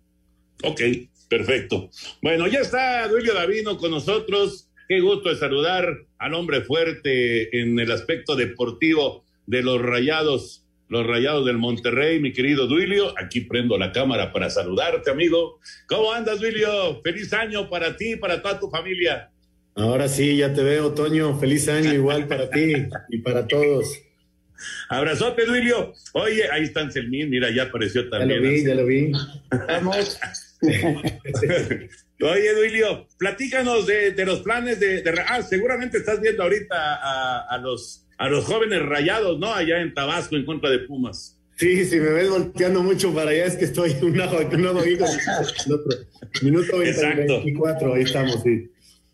[0.64, 0.81] Ok,
[1.29, 1.88] perfecto.
[2.20, 4.70] Bueno, ya está Duilio Davino con nosotros.
[4.88, 5.87] Qué gusto de saludar
[6.18, 12.33] al hombre fuerte en el aspecto deportivo de los rayados, los rayados del Monterrey, mi
[12.33, 13.14] querido Duilio.
[13.18, 15.61] Aquí prendo la cámara para saludarte, amigo.
[15.87, 17.00] ¿Cómo andas, Duilio?
[17.03, 19.31] Feliz año para ti y para toda tu familia.
[19.76, 21.38] Ahora sí, ya te veo, Toño.
[21.38, 22.72] Feliz año igual para ti
[23.09, 23.87] y para todos.
[24.88, 25.94] Abrazote, Duilio.
[26.12, 28.42] Oye, ahí está Anselmín, mira, ya apareció Ya también.
[28.42, 29.12] lo vi, ya lo vi.
[32.22, 37.46] Oye, Duilio, platícanos de, de los planes de, de- Ah, seguramente estás viendo ahorita a,
[37.48, 39.52] a los, a los jóvenes rayados, ¿no?
[39.52, 41.40] Allá en Tabasco en contra de Pumas.
[41.56, 44.66] Sí, si me ves volteando mucho para allá es que estoy un lado aquí, un.
[46.42, 47.42] Minuto 20, Exacto.
[47.42, 48.70] 24, ahí estamos, sí.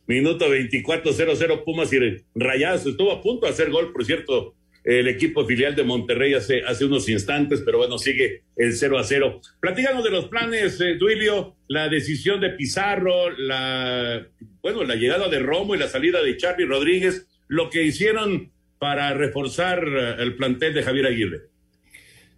[0.09, 1.99] Minuto 24-0-0 Pumas y
[2.35, 2.85] Rayados.
[2.85, 6.85] Estuvo a punto de hacer gol, por cierto, el equipo filial de Monterrey hace, hace
[6.85, 9.41] unos instantes, pero bueno, sigue el 0 a 0.
[9.61, 14.27] Platícanos de los planes, eh, Duilio, la decisión de Pizarro, la,
[14.63, 18.51] bueno, la llegada de Romo y la salida de Charlie Rodríguez, lo que hicieron
[18.87, 21.41] para reforzar eh, el plantel de Javier Aguirre.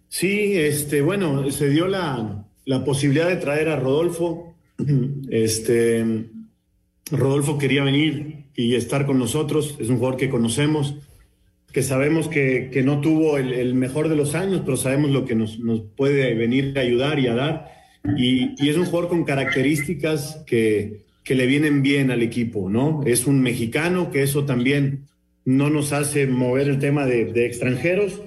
[0.07, 4.55] Sí, este, bueno, se dio la, la posibilidad de traer a Rodolfo.
[5.29, 6.03] Este,
[7.11, 9.77] Rodolfo quería venir y estar con nosotros.
[9.79, 10.95] Es un jugador que conocemos,
[11.71, 15.35] que sabemos que, que no tuvo el, mejor de los años, pero sabemos lo que
[15.35, 17.71] nos, nos puede venir a ayudar y a dar.
[18.17, 23.03] Y, y es un jugador con características que, que le vienen bien al equipo, ¿no?
[23.05, 25.05] Es un mexicano, que eso también
[25.45, 28.21] no nos hace mover el tema de, extranjeros.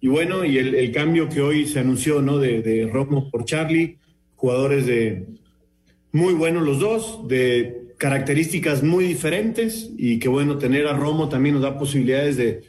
[0.00, 2.38] Y bueno, y el, cambio que hoy se anunció, ¿no?
[2.38, 3.98] De, Romo por Charlie,
[4.36, 5.26] jugadores de
[6.12, 11.54] muy buenos los dos, de características muy diferentes y que bueno, tener a Romo también
[11.54, 12.62] nos da posibilidades de,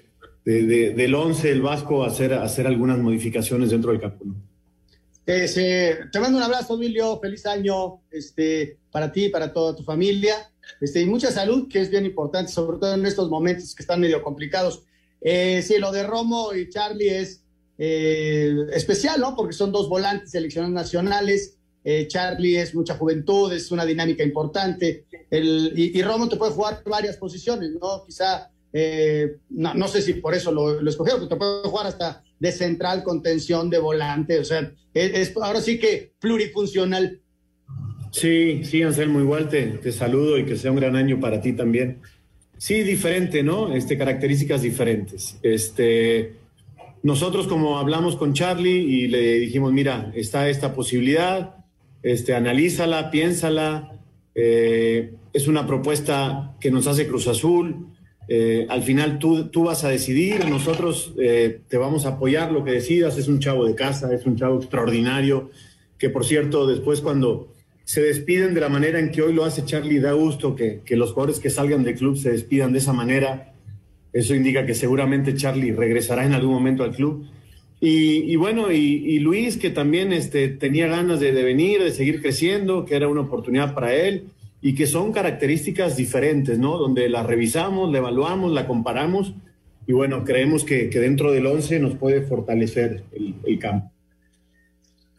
[0.44, 4.26] de- de- del 11, el Vasco, hacer, hacer algunas modificaciones dentro del campo.
[5.26, 7.20] Eh, te mando un abrazo, Emilio.
[7.20, 10.51] Feliz año este, para ti, para toda tu familia.
[10.80, 14.00] Este, y mucha salud, que es bien importante, sobre todo en estos momentos que están
[14.00, 14.84] medio complicados.
[15.22, 17.44] Eh, sí, lo de Romo y Charlie es
[17.78, 19.36] eh, especial, ¿no?
[19.36, 21.58] Porque son dos volantes seleccionados nacionales.
[21.84, 25.06] Eh, Charlie es mucha juventud, es una dinámica importante.
[25.30, 28.04] El, y, y Romo te puede jugar varias posiciones, ¿no?
[28.06, 31.88] Quizá, eh, no, no sé si por eso lo, lo escogieron, pero te puede jugar
[31.88, 34.40] hasta de central, contención, de volante.
[34.40, 37.20] O sea, es, es ahora sí que plurifuncional.
[38.12, 42.00] Sí, sí, Anselmo, igual te, saludo y que sea un gran año para ti también.
[42.58, 43.74] Sí, diferente, ¿no?
[43.74, 45.40] Este, características diferentes.
[45.42, 46.34] Este,
[47.04, 51.56] nosotros como hablamos con Charlie y le dijimos, mira, está esta posibilidad,
[52.04, 53.94] este, analízala, piénsala,
[54.36, 57.88] eh, es una propuesta que nos hace Cruz Azul,
[58.28, 62.64] eh, al final tú, tú vas a decidir, nosotros eh, te vamos a apoyar lo
[62.64, 65.50] que decidas, es un chavo de casa, es un chavo extraordinario,
[65.98, 67.52] que por cierto, después cuando
[67.84, 70.96] se despiden de la manera en que hoy lo hace Charlie, da gusto que, que
[70.96, 73.54] los jugadores que salgan del club se despidan de esa manera.
[74.14, 77.26] Eso indica que seguramente Charlie regresará en algún momento al club.
[77.84, 82.96] Y, bueno, y, Luis, que también este, tenía ganas de, venir, de seguir creciendo, que
[82.96, 84.26] era una oportunidad para él.
[84.62, 86.78] y que son características diferentes, ¿no?
[86.78, 89.34] Donde la revisamos, la evaluamos, la comparamos
[89.88, 93.04] y bueno, creemos que, que dentro del 11 nos puede fortalecer
[93.44, 93.92] el campo.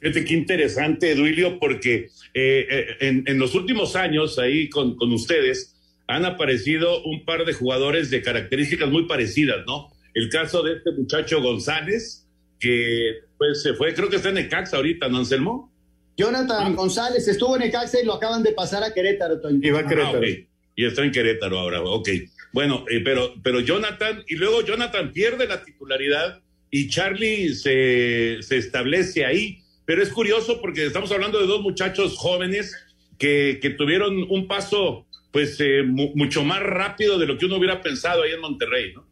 [0.02, 5.12] Fíjate qué interesante, Duilio, porque eh, eh, en, en, los últimos años ahí con, con,
[5.12, 5.76] ustedes
[6.08, 9.92] han aparecido un par de jugadores de características muy parecidas, ¿no?
[10.12, 12.26] El caso de este muchacho González,
[12.58, 15.72] que pues se fue, creo que está en Necaxa ahorita, ¿no, Anselmo?
[16.16, 19.36] Jonathan González estuvo en Necaxa y lo acaban de pasar a Querétaro.
[19.62, 20.16] Y va a Querétaro.
[20.16, 20.48] Ah, okay.
[20.74, 22.08] Y está en Querétaro ahora, ok.
[22.52, 26.40] Bueno, eh, pero, pero Jonathan, y luego Jonathan pierde la titularidad
[26.72, 32.16] y Charlie se, se establece ahí pero es curioso porque estamos hablando de dos muchachos
[32.16, 32.76] jóvenes
[33.18, 37.80] que, que tuvieron un paso pues eh, mucho más rápido de lo que uno hubiera
[37.80, 39.06] pensado ahí en Monterrey, ¿no?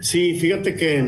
[0.00, 1.04] Sí, fíjate que,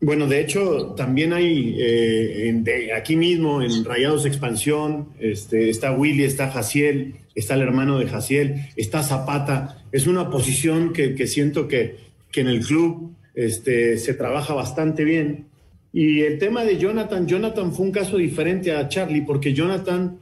[0.00, 5.92] bueno, de hecho también hay eh, en, de, aquí mismo en Rayados Expansión, este, está
[5.92, 9.84] Willy, está Jaciel, está el hermano de Jaciel, está Zapata.
[9.90, 11.96] Es una posición que, que siento que,
[12.30, 15.49] que en el club este, se trabaja bastante bien
[15.92, 20.18] y el tema de Jonathan, Jonathan fue un caso diferente a Charlie, porque Jonathan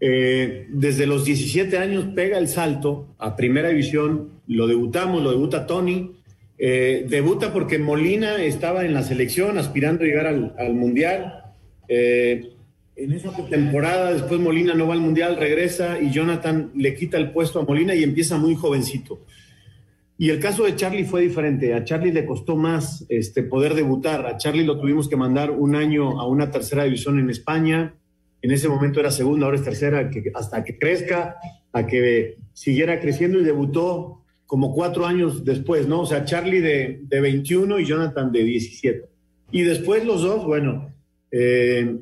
[0.00, 5.66] eh, desde los 17 años pega el salto a primera división, lo debutamos, lo debuta
[5.66, 6.12] Tony,
[6.58, 11.44] eh, debuta porque Molina estaba en la selección aspirando a llegar al, al Mundial.
[11.88, 12.50] Eh,
[12.96, 17.30] en esa temporada, después Molina no va al Mundial, regresa y Jonathan le quita el
[17.30, 19.20] puesto a Molina y empieza muy jovencito.
[20.16, 21.74] Y el caso de Charlie fue diferente.
[21.74, 24.26] A Charlie le costó más este, poder debutar.
[24.26, 27.94] A Charlie lo tuvimos que mandar un año a una tercera división en España.
[28.40, 31.36] En ese momento era segunda, ahora es tercera, que, hasta que crezca,
[31.72, 36.02] a que siguiera creciendo y debutó como cuatro años después, ¿no?
[36.02, 39.04] O sea, Charlie de, de 21 y Jonathan de 17.
[39.50, 40.92] Y después los dos, bueno,
[41.30, 41.96] eh,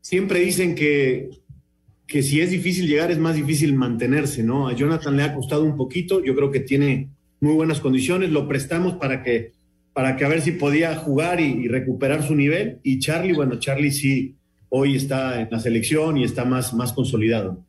[0.00, 1.30] siempre dicen que,
[2.12, 4.68] que si es difícil llegar es más difícil mantenerse, ¿no?
[4.68, 7.08] A Jonathan le ha costado un poquito, yo creo que tiene
[7.40, 9.52] muy buenas condiciones, lo prestamos para que,
[9.94, 12.80] para que a ver si podía jugar y, recuperar su nivel.
[12.82, 14.36] Y Charlie, bueno, Charlie sí,
[14.68, 17.64] hoy está en la selección y está más, más consolidado.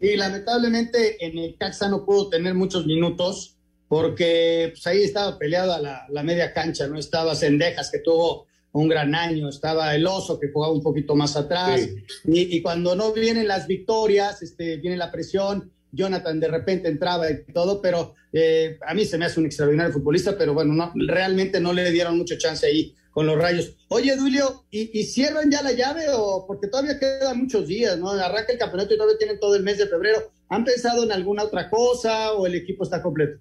[0.00, 3.56] Y lamentablemente en el Caxa no pudo tener muchos minutos
[3.86, 8.88] porque pues, ahí estaba peleada la, la media cancha, no estaba Cendejas que tuvo un
[8.88, 12.04] gran año, estaba el oso que jugaba un poquito más atrás, sí.
[12.26, 17.30] y, y, cuando no vienen las victorias, este, viene la presión, Jonathan de repente entraba
[17.30, 20.92] y todo, pero eh, a mí se me hace un extraordinario futbolista, pero bueno, no,
[20.94, 23.76] realmente no le dieron mucha chance ahí con los rayos.
[23.88, 28.10] Oye, Duilio, ¿y, ¿y, cierran ya la llave o porque todavía quedan muchos días, ¿no?
[28.10, 30.30] Arranca el campeonato y todavía tienen todo el mes de febrero.
[30.48, 33.40] ¿Han pensado en alguna otra cosa o el equipo está completo?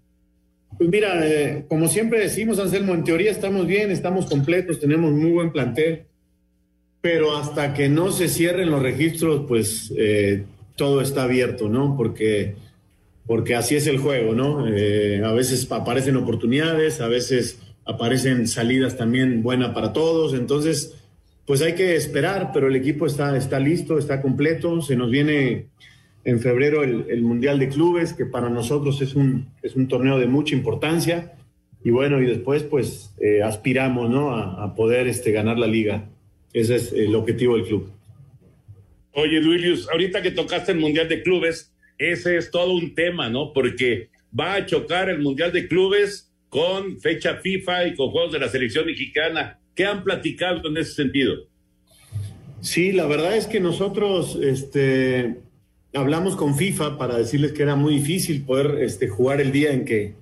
[0.78, 5.32] Pues mira, eh, como siempre decimos, Anselmo, en teoría estamos bien, estamos completos, tenemos muy
[5.32, 6.06] buen plantel,
[7.02, 10.44] pero hasta que no se cierren los registros, pues eh,
[10.76, 11.96] todo está abierto, ¿no?
[11.98, 12.56] Porque,
[13.26, 14.68] porque así es el juego, ¿no?
[14.68, 20.96] Eh, a veces aparecen oportunidades, a veces aparecen salidas también buenas para todos, entonces,
[21.46, 25.68] pues hay que esperar, pero el equipo está, está listo, está completo, se nos viene
[26.30, 30.20] en febrero el, el, Mundial de Clubes, que para nosotros es un, es un torneo
[30.20, 31.34] de mucha importancia.
[31.84, 34.36] Y bueno, y después pues eh, aspiramos ¿no?
[34.36, 36.10] a, a, poder este, ganar la liga.
[36.54, 37.92] Ese es el objetivo del club.
[39.14, 43.52] Oye, Duilius, ahorita que tocaste el Mundial de Clubes, ese es todo un tema, ¿no?
[43.52, 48.40] Porque va a chocar el Mundial de Clubes con fecha FIFA y con juegos de
[48.40, 49.60] la selección mexicana.
[49.76, 51.48] ¿Qué han platicado en ese sentido?
[52.62, 55.38] Sí, la verdad es que nosotros, este,
[55.94, 59.86] hablamos con FIFA para decirles que era muy difícil poder este, jugar el día en
[59.86, 60.16] que,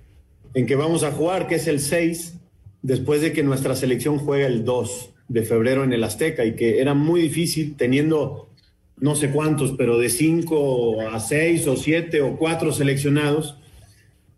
[0.53, 2.36] en que vamos a jugar, que es el 6,
[2.82, 6.80] después de que nuestra selección juega el 2 de febrero en el Azteca y que
[6.80, 8.49] era muy difícil teniendo
[8.99, 13.58] no sé cuántos, pero de 5 a 6 o 7 o 4 seleccionados.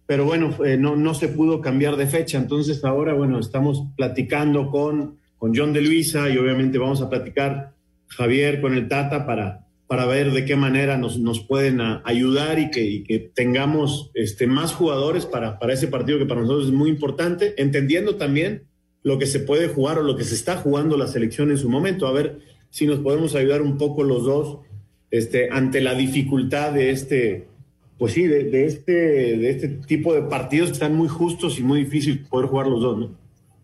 [0.06, 2.38] Pero bueno, eh, no, no se pudo cambiar de fecha.
[2.38, 7.74] Entonces ahora, bueno, estamos platicando con, con John de Luisa y obviamente vamos a platicar
[8.08, 12.60] Javier con el Tata para, para ver de qué manera nos, nos pueden a, ayudar
[12.60, 16.72] y que, que tengamos este, más jugadores para, para ese partido que para nosotros es
[16.72, 18.68] muy importante, entendiendo también
[19.02, 21.72] lo que se puede jugar o lo que se está jugando la selección en su
[21.72, 22.38] momento, a ver
[22.70, 24.60] si nos podemos ayudar un poco los dos
[25.10, 27.48] este, ante la dificultad de este,
[27.98, 31.64] pues sí, de, de, este, de este tipo de partidos que están muy justos y
[31.64, 33.18] muy difícil poder jugar los dos, ¿no?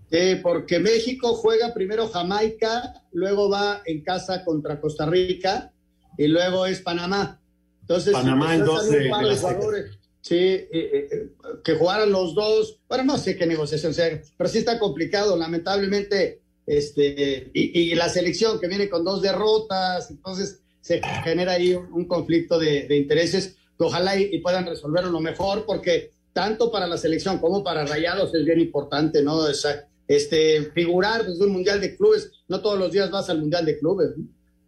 [0.10, 5.72] Eh, porque México juega primero Jamaica, luego va en casa contra Costa Rica,
[6.18, 7.40] y luego es Panamá.
[7.82, 11.30] Entonces, Panamá en dos de, de jugadores, sí, eh, eh,
[11.64, 12.80] que jugaran los dos.
[12.88, 16.42] Bueno, no sé qué negociación sea, pero sí está complicado, lamentablemente.
[16.66, 22.06] Este, y, y, la selección que viene con dos derrotas, entonces se genera ahí un
[22.08, 26.88] conflicto de, de intereses que ojalá y, y, puedan resolverlo lo mejor, porque tanto para
[26.88, 29.36] la selección como para Rayados es bien importante, ¿no?
[29.36, 33.40] O sea, este, figurar desde un Mundial de Clubes, no todos los días vas al
[33.40, 34.10] Mundial de Clubes.
[34.18, 34.26] ¿no?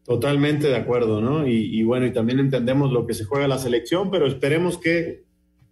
[0.08, 1.46] Totalmente de acuerdo, ¿no?
[1.46, 5.24] Y, bueno, y también entendemos lo que se juega la selección, pero esperemos que,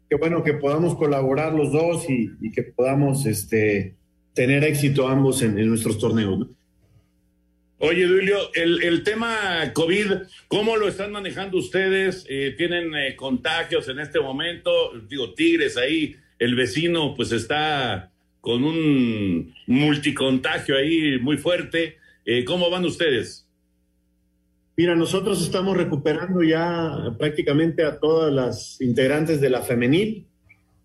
[0.09, 3.95] que bueno, que podamos colaborar los dos y, que podamos este,
[4.33, 6.49] tener éxito ambos en, en nuestros torneos, ¿no?
[7.77, 10.11] Oye, Duilio, el, el, tema COVID,
[10.49, 12.25] ¿cómo lo están manejando ustedes?
[12.27, 14.71] Eh, ¿Tienen eh, contagios en este momento?
[15.07, 18.11] Digo, Tigres ahí, el vecino pues está
[18.41, 21.97] con un multicontagio ahí muy fuerte.
[22.25, 23.44] Eh, ¿Cómo van ustedes?
[24.77, 30.27] Mira, nosotros estamos recuperando ya prácticamente a todas las integrantes de la femenil.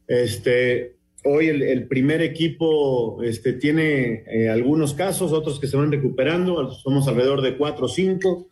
[0.06, 6.70] Este, Hoy el, primer equipo este, tiene eh, algunos casos, otros que se van recuperando,
[6.70, 8.48] somos alrededor de cuatro o cinco.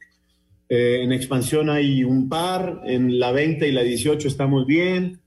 [0.69, 5.19] Eh, en expansión hay un par, en la 20 y la 18 estamos bien,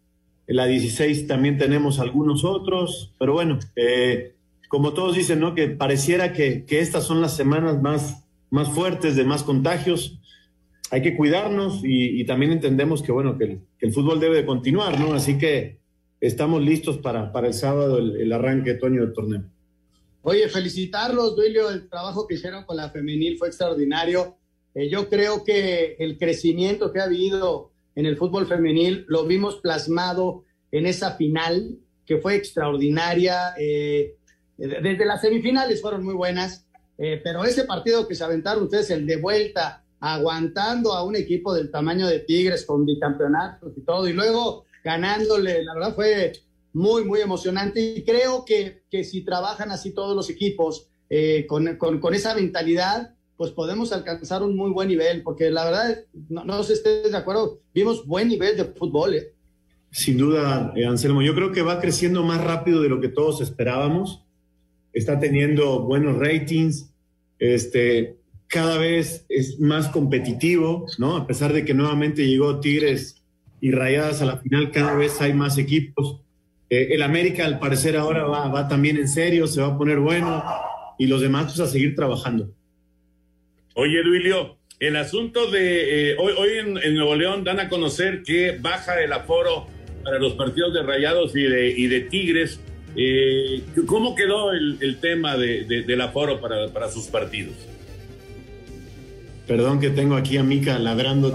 [0.45, 4.36] en la 16 también tenemos algunos otros, pero bueno, eh,
[4.70, 5.55] como todos dicen, ¿no?
[5.55, 10.20] Que pareciera que estas son las semanas más, más fuertes de más contagios.
[10.91, 14.36] Hay que cuidarnos y, y también entendemos que, bueno, que el, que el fútbol debe
[14.36, 15.14] de continuar, ¿no?
[15.14, 15.80] Así que
[16.20, 19.43] estamos listos para, para el sábado el, el arranque otoño del torneo.
[20.24, 24.38] Oye, felicitarlos, Duilio, el trabajo que hicieron con la femenil fue extraordinario.
[24.76, 29.56] Eh, yo creo que el crecimiento que ha habido en el fútbol femenil lo vimos
[29.58, 33.54] plasmado en esa final que fue extraordinaria.
[33.58, 34.16] Eh,
[34.58, 36.68] desde las semifinales fueron muy buenas,
[36.98, 41.54] eh, pero ese partido que se aventaron ustedes, el de vuelta, aguantando a un equipo
[41.54, 46.34] del tamaño de Tigres con bicampeonatos y todo, y luego ganándole, la verdad fue
[46.74, 51.76] muy, muy emocionante y creo que, que si trabajan así todos los equipos eh, con,
[51.76, 55.98] con, con, esa mentalidad, pues podemos alcanzar un muy buen nivel, porque la verdad,
[56.30, 59.16] no, no sé si estés de acuerdo, vimos buen nivel de fútbol.
[59.16, 59.34] ¿eh?
[59.92, 63.42] Sin duda, eh, Anselmo, yo creo que va creciendo más rápido de lo que todos
[63.42, 64.24] esperábamos,
[64.94, 66.92] está teniendo buenos ratings,
[67.39, 68.16] este,
[68.48, 71.16] cada vez es más competitivo, ¿no?
[71.16, 73.24] A pesar de que nuevamente llegó Tigres
[73.62, 76.20] y rayadas a la final, cada vez hay más equipos.
[76.70, 80.00] Eh, el América, al parecer, ahora va, va, también en serio, se va a poner
[80.00, 80.44] bueno
[80.98, 82.52] y los demás, pues a seguir trabajando.
[83.76, 88.24] Oye, Duilio, el asunto de eh, hoy, hoy en, en, Nuevo León dan a conocer
[88.24, 89.68] que baja el aforo
[90.04, 92.60] para los partidos de Rayados y de, y de Tigres.
[92.96, 97.56] Eh, ¿Cómo quedó el, el tema de, de, del aforo para, para sus partidos?
[99.48, 101.32] Perdón que tengo aquí a Mica ladrando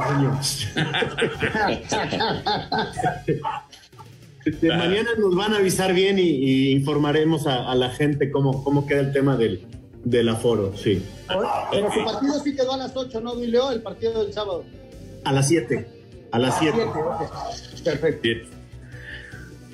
[4.47, 8.63] de mañana nos van a avisar bien y, y informaremos a, a, la gente cómo,
[8.63, 9.67] cómo queda el tema del,
[10.05, 11.03] del aforo, sí.
[11.27, 13.73] Pero su partido sí quedó a las 8, ¿no, Duilio?
[13.73, 14.65] El partido del sábado.
[15.25, 15.87] A las 7.
[16.31, 16.79] A las 7.
[17.85, 18.21] Perfecto.
[18.23, 18.43] Bien.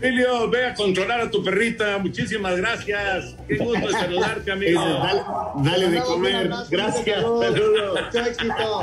[0.02, 1.98] Emilio, ve a controlar a tu perrita.
[1.98, 3.36] Muchísimas gracias.
[3.46, 4.80] Qué gusto saludarte, amigo.
[4.80, 5.22] Dale,
[5.62, 6.50] dale de comer.
[6.70, 7.20] Gracias.
[7.20, 8.00] Saludos.
[8.04, 8.80] Mucho éxito.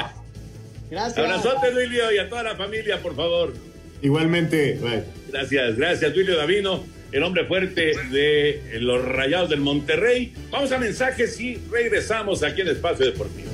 [0.90, 1.18] Gracias.
[1.18, 3.54] Abrazote, Duilio, y a toda la familia, por favor.
[4.02, 4.80] Igualmente.
[4.82, 5.04] Bye.
[5.28, 10.34] Gracias, gracias, Duilio Davino, el hombre fuerte de los Rayados del Monterrey.
[10.50, 13.50] Vamos a mensajes y regresamos aquí en Espacio Deportivo.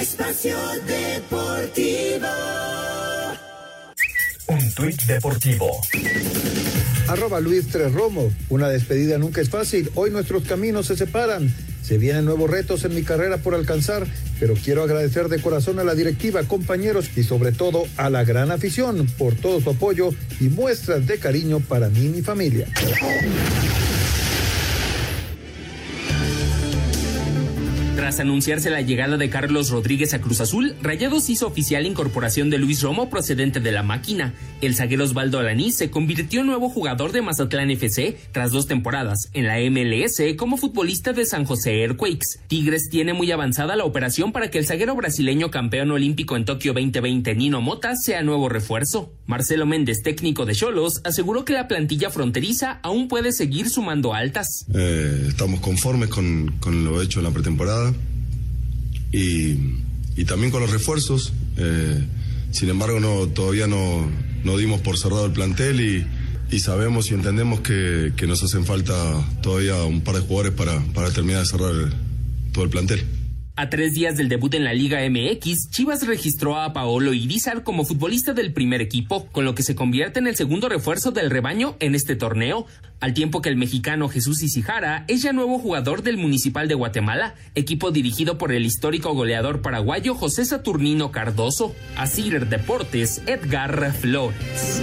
[0.00, 2.26] Espacio Deportivo.
[4.46, 5.78] Un tuit deportivo.
[7.06, 8.32] Arroba Luis Tres Romo.
[8.48, 9.90] Una despedida nunca es fácil.
[9.96, 11.54] Hoy nuestros caminos se separan.
[11.82, 14.06] Se vienen nuevos retos en mi carrera por alcanzar,
[14.38, 18.50] pero quiero agradecer de corazón a la directiva, compañeros y sobre todo a la gran
[18.50, 22.66] afición por todo su apoyo y muestras de cariño para mí y mi familia.
[28.00, 32.56] Tras anunciarse la llegada de Carlos Rodríguez a Cruz Azul, Rayados hizo oficial incorporación de
[32.56, 34.32] Luis Romo procedente de la máquina.
[34.62, 39.28] El zaguero Osvaldo Alaní se convirtió en nuevo jugador de Mazatlán FC tras dos temporadas
[39.34, 42.40] en la MLS como futbolista de San José Earthquakes.
[42.48, 46.72] Tigres tiene muy avanzada la operación para que el zaguero brasileño campeón olímpico en Tokio
[46.72, 49.12] 2020 Nino Mota sea nuevo refuerzo.
[49.26, 54.64] Marcelo Méndez, técnico de Cholos, aseguró que la plantilla fronteriza aún puede seguir sumando altas.
[54.74, 57.89] Eh, estamos conformes con, con lo hecho en la pretemporada
[59.12, 59.56] y,
[60.16, 61.32] y también con los refuerzos.
[61.56, 62.04] Eh,
[62.50, 64.10] sin embargo, no, todavía no,
[64.44, 66.06] no dimos por cerrado el plantel y,
[66.50, 68.94] y sabemos y entendemos que, que, nos hacen falta
[69.42, 71.92] todavía un par de jugadores para, para terminar de cerrar el,
[72.52, 73.04] todo el plantel.
[73.56, 77.84] A tres días del debut en la Liga MX, Chivas registró a Paolo Irizar como
[77.84, 81.76] futbolista del primer equipo, con lo que se convierte en el segundo refuerzo del rebaño
[81.78, 82.66] en este torneo.
[83.00, 87.34] Al tiempo que el mexicano Jesús Isijara es ya nuevo jugador del Municipal de Guatemala,
[87.54, 91.74] equipo dirigido por el histórico goleador paraguayo José Saturnino Cardoso.
[91.96, 94.82] Así Deportes, Edgar Flores.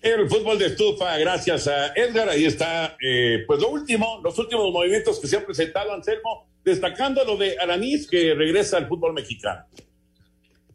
[0.00, 2.28] El fútbol de estufa, gracias a Edgar.
[2.28, 7.24] Ahí está, eh, pues lo último, los últimos movimientos que se han presentado, Anselmo, destacando
[7.24, 9.64] lo de Alanís, que regresa al fútbol mexicano.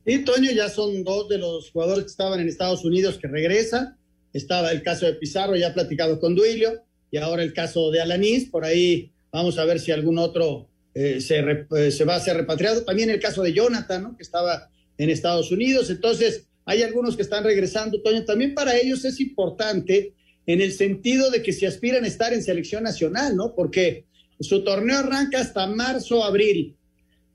[0.05, 3.97] Y Toño, ya son dos de los jugadores que estaban en Estados Unidos que regresan.
[4.33, 8.49] Estaba el caso de Pizarro, ya platicado con Duilio, y ahora el caso de Alanís.
[8.49, 12.35] Por ahí vamos a ver si algún otro eh, se, eh, se va a ser
[12.35, 12.83] repatriado.
[12.83, 14.17] También el caso de Jonathan, ¿no?
[14.17, 15.89] que estaba en Estados Unidos.
[15.89, 18.25] Entonces, hay algunos que están regresando, Toño.
[18.25, 20.13] También para ellos es importante
[20.45, 23.55] en el sentido de que si aspiran a estar en selección nacional, ¿no?
[23.55, 24.05] Porque
[24.39, 26.75] su torneo arranca hasta marzo, abril.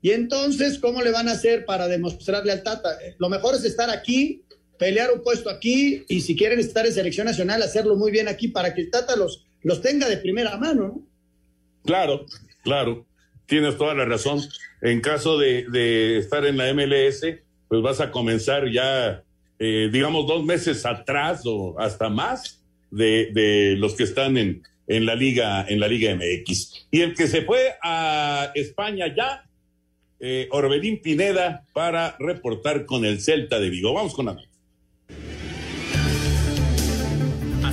[0.01, 2.97] Y entonces, ¿cómo le van a hacer para demostrarle al Tata?
[3.17, 4.43] Lo mejor es estar aquí,
[4.77, 8.47] pelear un puesto aquí y si quieren estar en selección nacional, hacerlo muy bien aquí
[8.47, 11.01] para que el Tata los, los tenga de primera mano, ¿no?
[11.83, 12.25] Claro,
[12.63, 13.05] claro.
[13.45, 14.41] Tienes toda la razón.
[14.81, 17.25] En caso de, de estar en la MLS,
[17.67, 19.23] pues vas a comenzar ya,
[19.57, 25.05] eh, digamos, dos meses atrás o hasta más de, de los que están en, en
[25.05, 26.87] la liga, en la Liga MX.
[26.91, 29.48] Y el que se fue a España ya,
[30.19, 33.93] eh, Orbelín Pineda, para reportar con el Celta de Vigo.
[33.93, 34.37] Vamos con la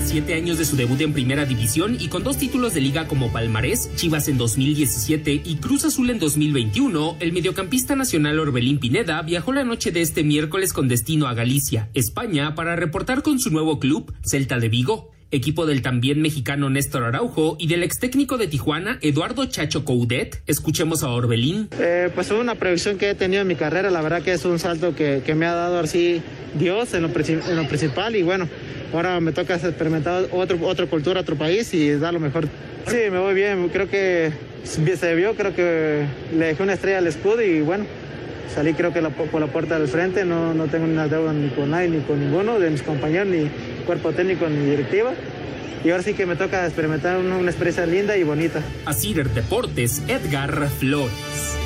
[0.06, 3.32] siete años de su debut en Primera División y con dos títulos de liga como
[3.32, 9.52] palmarés, Chivas en 2017 y Cruz Azul en 2021, el mediocampista nacional Orbelín Pineda viajó
[9.52, 13.80] la noche de este miércoles con destino a Galicia, España, para reportar con su nuevo
[13.80, 18.46] club, Celta de Vigo equipo del también mexicano Néstor Araujo y del ex técnico de
[18.46, 20.42] Tijuana, Eduardo Chacho Coudet.
[20.46, 21.68] Escuchemos a Orbelín.
[21.78, 24.44] Eh, pues es una previsión que he tenido en mi carrera, la verdad que es
[24.44, 26.22] un salto que, que me ha dado así
[26.58, 28.48] Dios en lo, en lo principal y bueno,
[28.92, 32.48] ahora me toca experimentar otro, otra cultura, otro país y dar lo mejor.
[32.86, 34.32] Sí, me voy bien, creo que
[34.64, 36.06] se vio, creo que
[36.36, 37.84] le dejé una estrella al escudo y bueno,
[38.54, 41.48] salí creo que la, por la puerta del frente, no, no tengo ninguna deuda ni
[41.50, 43.48] con nadie ni con ninguno de mis compañeros ni
[43.86, 45.14] cuerpo técnico ni directiva.
[45.84, 48.62] Y ahora sí que me toca experimentar una, una experiencia linda y bonita.
[48.84, 51.56] Así Deportes, Edgar Flores.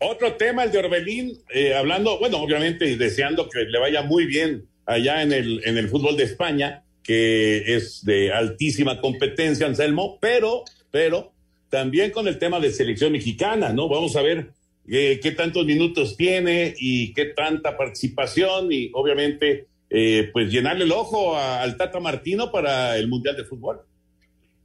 [0.00, 4.26] Otro tema, el de Orbelín, eh, hablando, bueno, obviamente y deseando que le vaya muy
[4.26, 10.18] bien allá en el, en el fútbol de España, que es de altísima competencia, Anselmo,
[10.20, 11.32] pero, pero
[11.70, 13.88] también con el tema de selección mexicana, ¿no?
[13.88, 14.50] Vamos a ver
[14.88, 20.92] eh, qué tantos minutos tiene y qué tanta participación y obviamente eh, pues llenarle el
[20.92, 23.80] ojo a, al Tata Martino para el Mundial de Fútbol.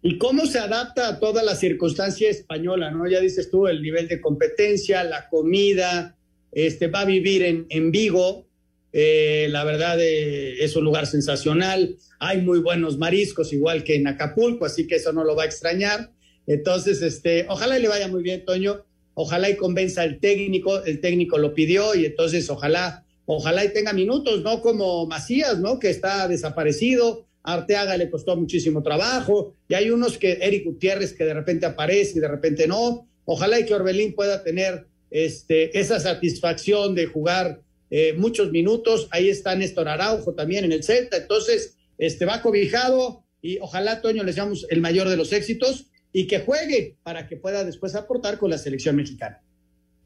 [0.02, 2.92] ¿Y cómo se adapta a toda la circunstancia española?
[2.92, 3.10] ¿no?
[3.10, 6.16] Ya dices tú, el nivel de competencia, la comida,
[6.52, 8.48] este, va a vivir en, en Vigo,
[8.94, 14.08] eh, la verdad eh, es un lugar sensacional, hay muy buenos mariscos, igual que en
[14.08, 16.12] Acapulco, así que eso no lo va a extrañar.
[16.48, 18.87] Entonces, este, ojalá le vaya muy bien, Toño,
[19.20, 23.92] ojalá y convenza al técnico, el técnico lo pidió y entonces ojalá, ojalá y tenga
[23.92, 24.62] minutos, ¿no?
[24.62, 25.80] Como Macías, ¿no?
[25.80, 31.26] Que está desaparecido, Arteaga le costó muchísimo trabajo, y hay unos que, Eric Gutiérrez, que
[31.26, 33.08] de repente aparece y de repente no.
[33.26, 39.08] Ojalá y que Orbelín pueda tener este, esa satisfacción de jugar eh, muchos minutos.
[39.10, 41.18] Ahí está Néstor Araujo también en el Celta.
[41.18, 46.28] Entonces, este, va cobijado y ojalá, Toño, les damos el mayor de los éxitos y
[46.28, 49.42] que juegue para que pueda después aportar con la selección mexicana.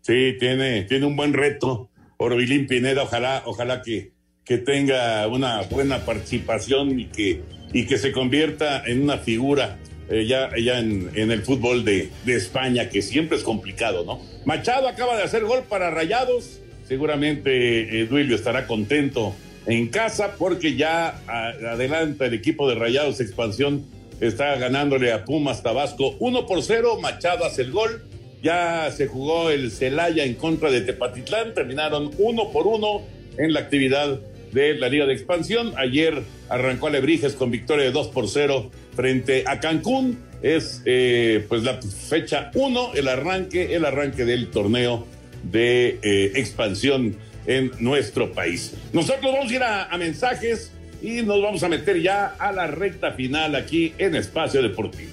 [0.01, 1.89] Sí, tiene, tiene un buen reto.
[2.17, 4.11] Orbelín Pineda, ojalá, ojalá que,
[4.43, 7.41] que tenga una buena participación y que,
[7.73, 9.79] y que se convierta en una figura
[10.09, 14.19] eh, ya, ya en, en, el fútbol de, de, España, que siempre es complicado, ¿no?
[14.45, 19.33] Machado acaba de hacer gol para Rayados, seguramente eh, Duilio estará contento
[19.65, 23.85] en casa porque ya adelanta el equipo de Rayados Expansión,
[24.21, 28.03] está ganándole a Pumas Tabasco 1 por 0, Machado hace el gol,
[28.41, 33.01] ya se jugó el Celaya en contra de Tepatitlán, terminaron uno por uno
[33.37, 34.19] en la actividad
[34.51, 35.73] de la Liga de Expansión.
[35.77, 40.19] Ayer arrancó Alebrijes con victoria de 2 por 0 frente a Cancún.
[40.41, 45.05] Es eh, pues la fecha 1, el arranque, el arranque del torneo
[45.43, 47.15] de eh, expansión
[47.45, 48.73] en nuestro país.
[48.93, 53.11] Nosotros vamos a ir a, mensajes y nos vamos a meter ya a la recta
[53.11, 55.11] final aquí en Espacio Deportivo.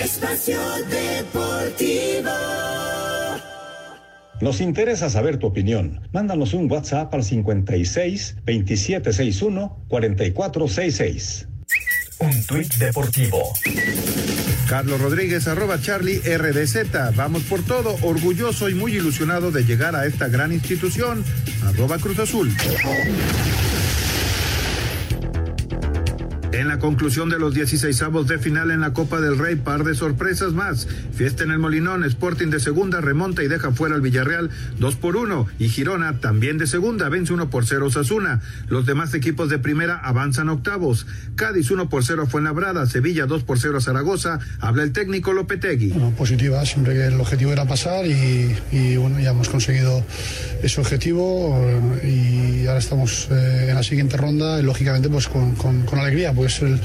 [0.00, 0.58] Espacio
[0.90, 2.30] Deportivo.
[4.40, 6.06] Nos interesa saber tu opinión.
[6.12, 11.48] Mándanos un WhatsApp al 56 2761 4466.
[12.20, 13.52] un tuit deportivo.
[14.68, 17.14] Carlos Rodríguez, arroba Charlie RDZ.
[17.14, 21.24] Vamos por todo, orgulloso y muy ilusionado de llegar a esta gran institución.
[21.66, 22.50] Arroba Cruz Azul.
[26.54, 29.82] En la conclusión de los 16 avos de final en la Copa del Rey, par
[29.82, 30.86] de sorpresas más.
[31.12, 35.16] Fiesta en el Molinón, Sporting de segunda remonta y deja fuera al Villarreal 2 por
[35.16, 38.40] 1 y Girona también de segunda vence 1 por 0 Osasuna.
[38.68, 41.08] Los demás equipos de primera avanzan octavos.
[41.34, 44.38] Cádiz 1 por 0 fue Labrada, Sevilla 2 por 0 Zaragoza.
[44.60, 45.88] Habla el técnico Lopetegui.
[45.88, 50.04] Bueno, positiva, siempre que el objetivo era pasar y, bueno, ya hemos conseguido
[50.62, 51.58] ese objetivo
[52.00, 55.98] eh, y ahora estamos eh, en la siguiente ronda y lógicamente pues con, con, con
[55.98, 56.32] alegría.
[56.32, 56.80] Pues es el,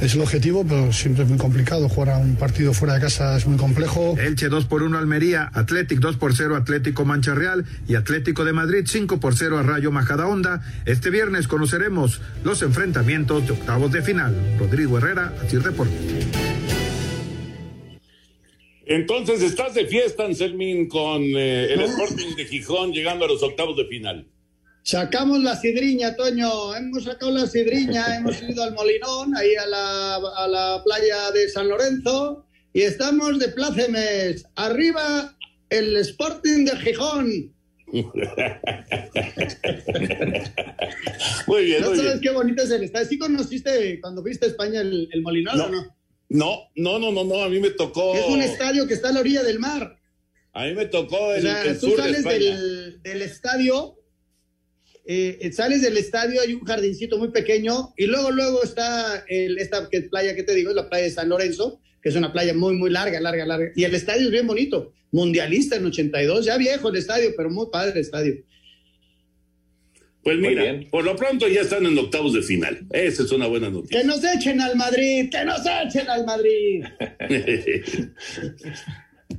[0.00, 1.88] es el objetivo, pero siempre es muy complicado.
[1.88, 4.16] Jugar a un partido fuera de casa es muy complejo.
[4.18, 8.52] Elche 2 por 1 Almería, Athletic 2 por 0 Atlético Mancha Real y Atlético de
[8.52, 10.62] Madrid 5 por 0 a Rayo Majadahonda.
[10.86, 14.36] Este viernes conoceremos los enfrentamientos de octavos de final.
[14.58, 15.94] Rodrigo Herrera, Asir Deportes.
[18.90, 23.76] Entonces estás de fiesta, Anselmín, con eh, el Sporting de Gijón llegando a los octavos
[23.76, 24.26] de final.
[24.82, 26.74] Sacamos la sidriña, Toño.
[26.74, 31.48] Hemos sacado la sidriña, hemos ido al Molinón, ahí a la, a la playa de
[31.48, 34.44] San Lorenzo, y estamos de plácemes.
[34.56, 35.36] Arriba
[35.68, 37.54] el Sporting de Gijón.
[41.46, 42.20] muy bien, ¿No muy sabes bien.
[42.22, 43.08] qué bonito es el estadio?
[43.08, 45.64] ¿Sí conociste cuando viste a España el, el Molinón No.
[45.64, 45.96] o no?
[46.28, 48.14] No, no, no, no, no, a mí me tocó.
[48.14, 49.96] Es un estadio que está a la orilla del mar.
[50.52, 52.38] A mí me tocó O el, sea, el tú sur de sales España.
[52.38, 53.96] del, del estadio,
[55.12, 59.88] eh, sales del estadio, hay un jardincito muy pequeño y luego, luego está el, esta
[59.90, 62.54] que- playa que te digo, es la playa de San Lorenzo, que es una playa
[62.54, 63.72] muy, muy larga, larga, larga.
[63.74, 67.66] Y el estadio es bien bonito, mundialista en 82, ya viejo el estadio, pero muy
[67.72, 68.34] padre el estadio.
[70.22, 72.86] Pues mira, por lo pronto ya están en octavos de final.
[72.92, 74.00] Esa es una buena noticia.
[74.02, 76.84] Que nos echen al Madrid, que nos echen al Madrid.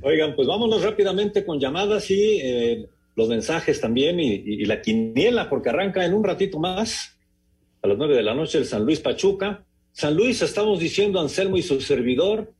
[0.02, 5.68] Oigan, pues vámonos rápidamente con llamadas y eh, los mensajes también y, la quiniela, porque
[5.68, 7.18] arranca en un ratito más,
[7.82, 9.64] a las nueve de la noche, el San Luis Pachuca.
[9.92, 12.52] San Luis, estamos diciendo Anselmo y su servidor.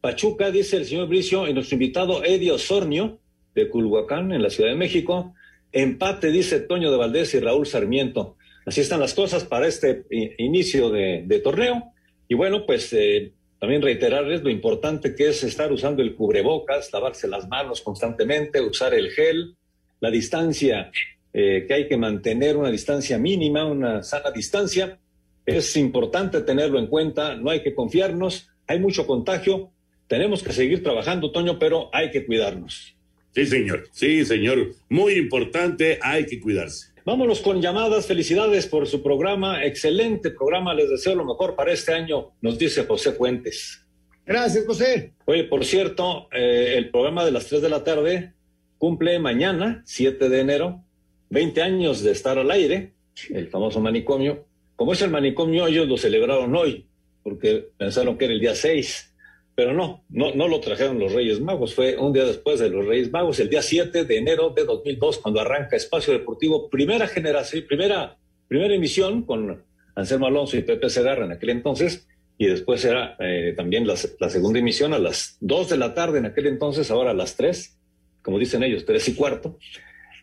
[0.00, 3.20] Pachuca, dice el señor Bricio, y nuestro invitado Eddie Osornio,
[3.54, 5.34] de Culhuacán, en la Ciudad de México.
[5.72, 8.36] Empate, dice Toño de Valdés y Raúl Sarmiento.
[8.64, 10.04] Así están las cosas para este
[10.38, 11.92] inicio de, de torneo.
[12.28, 17.28] Y bueno, pues eh, también reiterarles lo importante que es estar usando el cubrebocas, lavarse
[17.28, 19.56] las manos constantemente, usar el gel,
[20.00, 20.90] la distancia
[21.32, 24.98] eh, que hay que mantener, una distancia mínima, una sana distancia.
[25.44, 29.70] Es importante tenerlo en cuenta, no hay que confiarnos, hay mucho contagio,
[30.08, 32.96] tenemos que seguir trabajando, Toño, pero hay que cuidarnos.
[33.32, 33.88] Sí, señor.
[33.92, 34.74] Sí, señor.
[34.88, 36.94] Muy importante, hay que cuidarse.
[37.04, 38.06] Vámonos con llamadas.
[38.06, 39.64] Felicidades por su programa.
[39.64, 40.72] Excelente programa.
[40.74, 43.86] Les deseo lo mejor para este año, nos dice José Fuentes.
[44.24, 45.12] Gracias, José.
[45.26, 48.32] Oye, por cierto, eh, el programa de las 3 de la tarde
[48.78, 50.84] cumple mañana, 7 de enero,
[51.30, 52.92] 20 años de estar al aire,
[53.30, 54.46] el famoso manicomio.
[54.76, 56.86] Como es el manicomio, ellos lo celebraron hoy,
[57.22, 59.14] porque pensaron que era el día 6,
[59.54, 62.84] pero no, no, no lo trajeron los Reyes Magos, fue un día después de los
[62.84, 67.64] Reyes Magos, el día 7 de enero de 2002, cuando arranca Espacio Deportivo, primera generación,
[67.66, 68.18] primera,
[68.48, 69.64] primera emisión con
[69.94, 72.06] Anselmo Alonso y Pepe Segarra en aquel entonces,
[72.38, 76.18] y después era eh, también la, la segunda emisión a las 2 de la tarde
[76.18, 77.78] en aquel entonces, ahora a las 3,
[78.26, 79.56] como dicen ellos, 3 y cuarto.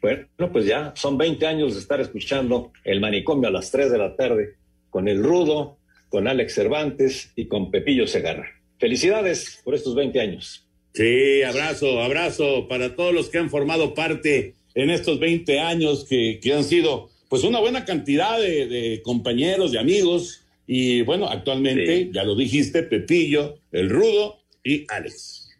[0.01, 3.97] Bueno, pues ya son 20 años de estar escuchando el manicomio a las 3 de
[3.97, 4.55] la tarde
[4.89, 5.77] con el Rudo,
[6.09, 8.45] con Alex Cervantes y con Pepillo Segarra.
[8.77, 10.67] Felicidades por estos 20 años.
[10.93, 16.41] Sí, abrazo, abrazo para todos los que han formado parte en estos 20 años que,
[16.43, 20.41] que han sido pues una buena cantidad de, de compañeros, de amigos.
[20.67, 25.52] Y bueno, actualmente, ya lo dijiste, Pepillo, el Rudo y Alex.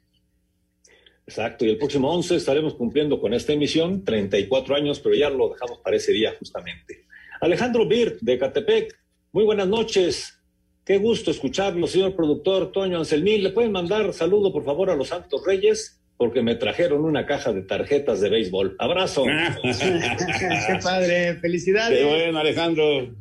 [1.26, 5.50] Exacto, y el próximo 11 estaremos cumpliendo con esta emisión 34 años, pero ya lo
[5.50, 7.06] dejamos para ese día justamente.
[7.40, 8.98] Alejandro Bir, de Catepec,
[9.32, 10.40] muy buenas noches.
[10.86, 13.42] Qué gusto escucharlo, señor productor Toño Anselmín.
[13.42, 16.02] ¿Le pueden mandar saludo, por favor, a los Santos Reyes?
[16.18, 18.76] Porque me trajeron una caja de tarjetas de béisbol.
[18.80, 19.24] Abrazo.
[19.64, 22.00] Qué padre, felicidades.
[22.00, 23.16] Qué bueno, Alejandro.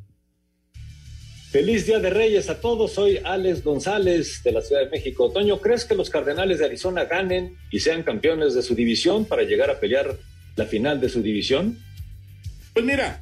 [1.53, 2.93] Feliz Día de Reyes a todos.
[2.93, 5.31] Soy Alex González de la Ciudad de México.
[5.31, 9.43] Toño, ¿crees que los Cardenales de Arizona ganen y sean campeones de su división para
[9.43, 10.17] llegar a pelear
[10.57, 11.79] la final de su división?
[12.73, 13.21] Pues mira,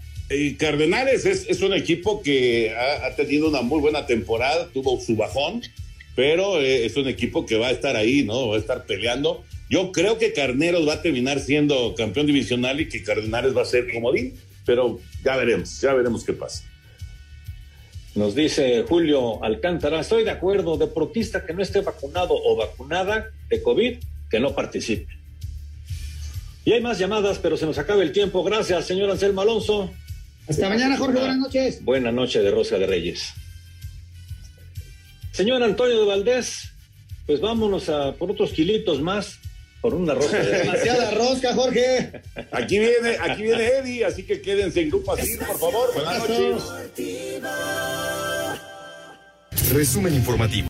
[0.59, 5.63] Cardenales es, un equipo que ha, ha tenido una muy buena temporada, tuvo su bajón,
[6.15, 8.47] pero eh, es un equipo que va a estar ahí, ¿no?
[8.47, 9.43] Va a estar peleando.
[9.69, 13.65] Yo creo que Carneros va a terminar siendo campeón divisional y que Cardenales va a
[13.65, 16.70] ser comodín, pero ya veremos, ya veremos qué pasa.
[18.15, 23.63] Nos dice Julio Alcántara, estoy de acuerdo, deportista que no esté vacunado o vacunada de
[23.63, 23.99] COVID,
[24.29, 25.21] que no participe.
[26.65, 28.43] Y hay más llamadas, pero se nos acaba el tiempo.
[28.45, 29.91] Gracias, señor Anselmo Alonso.
[30.49, 31.19] Hasta mañana, Jorge.
[31.19, 31.85] Buenas noches.
[31.85, 33.33] Buena noche de Rosa de Reyes.
[35.33, 36.73] Señor Antonio de Valdés,
[37.27, 39.40] pues vámonos a por otros kilitos más,
[39.81, 40.39] por una rosca.
[40.41, 42.23] Demasiada rosca, Jorge.
[42.53, 45.95] Aquí viene, aquí viene Eddie, así que quédense en Grupo Asir, por favor.
[45.95, 46.63] Buenas noches.
[49.73, 50.69] Resumen informativo.